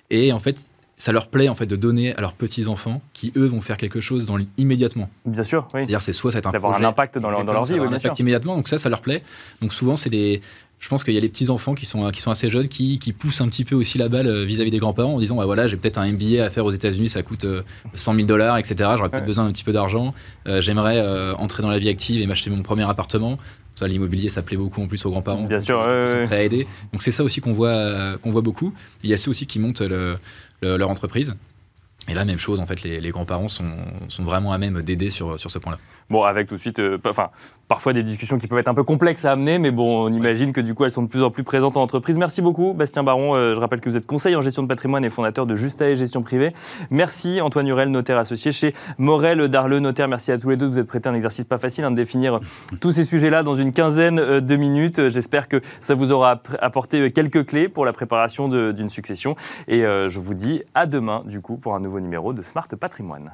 Et 0.09 0.31
en 0.31 0.39
fait, 0.39 0.57
ça 0.99 1.13
leur 1.13 1.27
plaît 1.27 1.47
en 1.47 1.55
fait 1.55 1.65
de 1.65 1.77
donner 1.77 2.13
à 2.15 2.21
leurs 2.21 2.33
petits 2.33 2.67
enfants 2.67 3.01
qui 3.13 3.31
eux 3.37 3.45
vont 3.45 3.61
faire 3.61 3.77
quelque 3.77 4.01
chose 4.01 4.25
dans 4.25 4.37
immédiatement. 4.57 5.09
Bien 5.25 5.43
sûr, 5.43 5.65
oui. 5.73 5.79
C'est-à-dire 5.79 6.01
c'est 6.01 6.13
soit 6.13 6.31
ça 6.31 6.39
un 6.43 6.51
d'avoir 6.51 6.75
un 6.75 6.83
impact 6.83 7.17
dans 7.17 7.29
leur, 7.29 7.45
dans 7.45 7.53
leur 7.53 7.63
vie, 7.63 7.79
oui, 7.79 7.87
un 7.87 7.93
impact 7.93 8.19
immédiatement. 8.19 8.57
Donc 8.57 8.67
ça, 8.67 8.77
ça 8.77 8.89
leur 8.89 8.99
plaît. 8.99 9.23
Donc 9.61 9.71
souvent 9.71 9.95
c'est 9.95 10.09
des 10.09 10.41
je 10.79 10.87
pense 10.87 11.03
qu'il 11.03 11.13
y 11.13 11.17
a 11.17 11.19
les 11.19 11.29
petits 11.29 11.49
enfants 11.49 11.75
qui 11.75 11.85
sont, 11.85 12.09
qui 12.09 12.21
sont 12.21 12.31
assez 12.31 12.49
jeunes 12.49 12.67
qui, 12.67 12.99
qui 12.99 13.11
poussent 13.11 13.41
un 13.41 13.47
petit 13.47 13.65
peu 13.65 13.75
aussi 13.75 13.97
la 13.97 14.07
balle 14.07 14.27
euh, 14.27 14.45
vis-à-vis 14.45 14.71
des 14.71 14.79
grands-parents 14.79 15.15
en 15.15 15.19
disant 15.19 15.35
bah 15.35 15.45
voilà 15.45 15.67
j'ai 15.67 15.77
peut-être 15.77 15.99
un 15.99 16.11
MBA 16.11 16.43
à 16.43 16.49
faire 16.49 16.65
aux 16.65 16.71
États-Unis 16.71 17.09
ça 17.09 17.21
coûte 17.21 17.45
100 17.93 18.15
000 18.15 18.27
dollars 18.27 18.57
etc 18.57 18.91
j'aurais 18.97 19.09
peut-être 19.09 19.25
besoin 19.25 19.45
d'un 19.45 19.51
petit 19.51 19.63
peu 19.63 19.73
d'argent. 19.73 20.13
Euh, 20.47 20.61
j'aimerais 20.61 20.97
euh, 20.97 21.35
entrer 21.35 21.63
dans 21.63 21.69
la 21.69 21.79
vie 21.79 21.89
active 21.89 22.21
et 22.21 22.25
m'acheter 22.25 22.49
mon 22.49 22.63
premier 22.63 22.89
appartement. 22.89 23.37
Ça 23.75 23.87
l'immobilier 23.87 24.29
ça 24.29 24.41
plaît 24.41 24.57
beaucoup 24.57 24.81
en 24.81 24.87
plus 24.87 25.05
aux 25.05 25.11
grands-parents. 25.11 25.43
Bien 25.43 25.59
sûr 25.59 25.85
ils 26.01 26.07
sont 26.07 26.23
prêts 26.25 26.37
à 26.37 26.43
aider. 26.43 26.67
Donc 26.91 27.01
c'est 27.01 27.11
ça 27.11 27.23
aussi 27.23 27.41
qu'on 27.41 27.53
voit 27.53 28.17
qu'on 28.21 28.31
voit 28.31 28.41
beaucoup. 28.41 28.73
Il 29.03 29.09
y 29.09 29.13
a 29.13 29.17
ceux 29.17 29.31
aussi 29.31 29.45
qui 29.45 29.59
montent 29.59 29.81
leur 30.61 30.89
entreprise 30.89 31.35
et 32.09 32.13
là, 32.15 32.25
même 32.25 32.39
chose, 32.39 32.59
en 32.59 32.65
fait, 32.65 32.81
les, 32.83 33.09
grands-parents 33.11 33.47
sont, 33.47 33.71
sont, 34.07 34.23
vraiment 34.23 34.51
à 34.51 34.57
même 34.57 34.81
d'aider 34.81 35.11
sur, 35.11 35.39
sur 35.39 35.51
ce 35.51 35.59
point-là. 35.59 35.77
Bon, 36.09 36.23
avec 36.23 36.47
tout 36.47 36.55
de 36.55 36.59
suite, 36.59 36.79
euh, 36.79 36.97
enfin, 37.05 37.29
parfois 37.67 37.93
des 37.93 38.01
discussions 38.01 38.39
qui 38.39 38.47
peuvent 38.47 38.57
être 38.57 38.67
un 38.67 38.73
peu 38.73 38.83
complexes 38.83 39.25
à 39.25 39.31
amener, 39.33 39.59
mais 39.59 39.69
bon, 39.69 40.05
on 40.05 40.09
imagine 40.09 40.53
que 40.53 40.61
du 40.61 40.73
coup, 40.73 40.83
elles 40.83 40.91
sont 40.91 41.03
de 41.03 41.07
plus 41.07 41.21
en 41.21 41.29
plus 41.29 41.43
présentes 41.43 41.77
en 41.77 41.83
entreprise. 41.83 42.17
Merci 42.17 42.41
beaucoup, 42.41 42.73
Bastien 42.73 43.03
Baron. 43.03 43.35
Euh, 43.35 43.53
je 43.53 43.59
rappelle 43.59 43.79
que 43.79 43.87
vous 43.87 43.95
êtes 43.95 44.07
conseiller 44.07 44.35
en 44.35 44.41
gestion 44.41 44.63
de 44.63 44.67
patrimoine 44.67 45.05
et 45.05 45.11
fondateur 45.11 45.45
de 45.45 45.55
Justa 45.55 45.87
et 45.87 45.95
Gestion 45.95 46.23
Privée. 46.23 46.51
Merci, 46.89 47.41
Antoine 47.41 47.67
Hurel, 47.67 47.89
notaire 47.89 48.17
associé 48.17 48.51
chez 48.51 48.73
Morel 48.97 49.47
Darleux, 49.49 49.79
notaire. 49.79 50.07
Merci 50.07 50.31
à 50.31 50.39
tous 50.39 50.49
les 50.49 50.57
deux. 50.57 50.65
Vous 50.65 50.79
êtes 50.79 50.87
prêté 50.87 51.09
un 51.09 51.13
exercice 51.13 51.45
pas 51.45 51.59
facile 51.59 51.83
hein, 51.83 51.91
de 51.91 51.95
définir 51.95 52.39
tous 52.81 52.91
ces 52.91 53.05
sujets-là 53.05 53.43
dans 53.43 53.55
une 53.55 53.71
quinzaine 53.71 54.17
euh, 54.17 54.41
de 54.41 54.55
minutes. 54.55 55.09
J'espère 55.09 55.47
que 55.47 55.61
ça 55.79 55.93
vous 55.93 56.11
aura 56.11 56.41
apporté 56.59 57.11
quelques 57.11 57.45
clés 57.45 57.69
pour 57.69 57.85
la 57.85 57.93
préparation 57.93 58.47
d'une 58.47 58.89
succession. 58.89 59.35
Et 59.67 59.81
je 59.81 60.19
vous 60.19 60.33
dis 60.33 60.63
à 60.73 60.85
demain, 60.85 61.23
du 61.25 61.41
coup, 61.41 61.57
pour 61.57 61.75
un 61.75 61.79
nouveau 61.79 61.98
numéro 61.99 62.33
de 62.33 62.41
Smart 62.41 62.67
Patrimoine. 62.75 63.31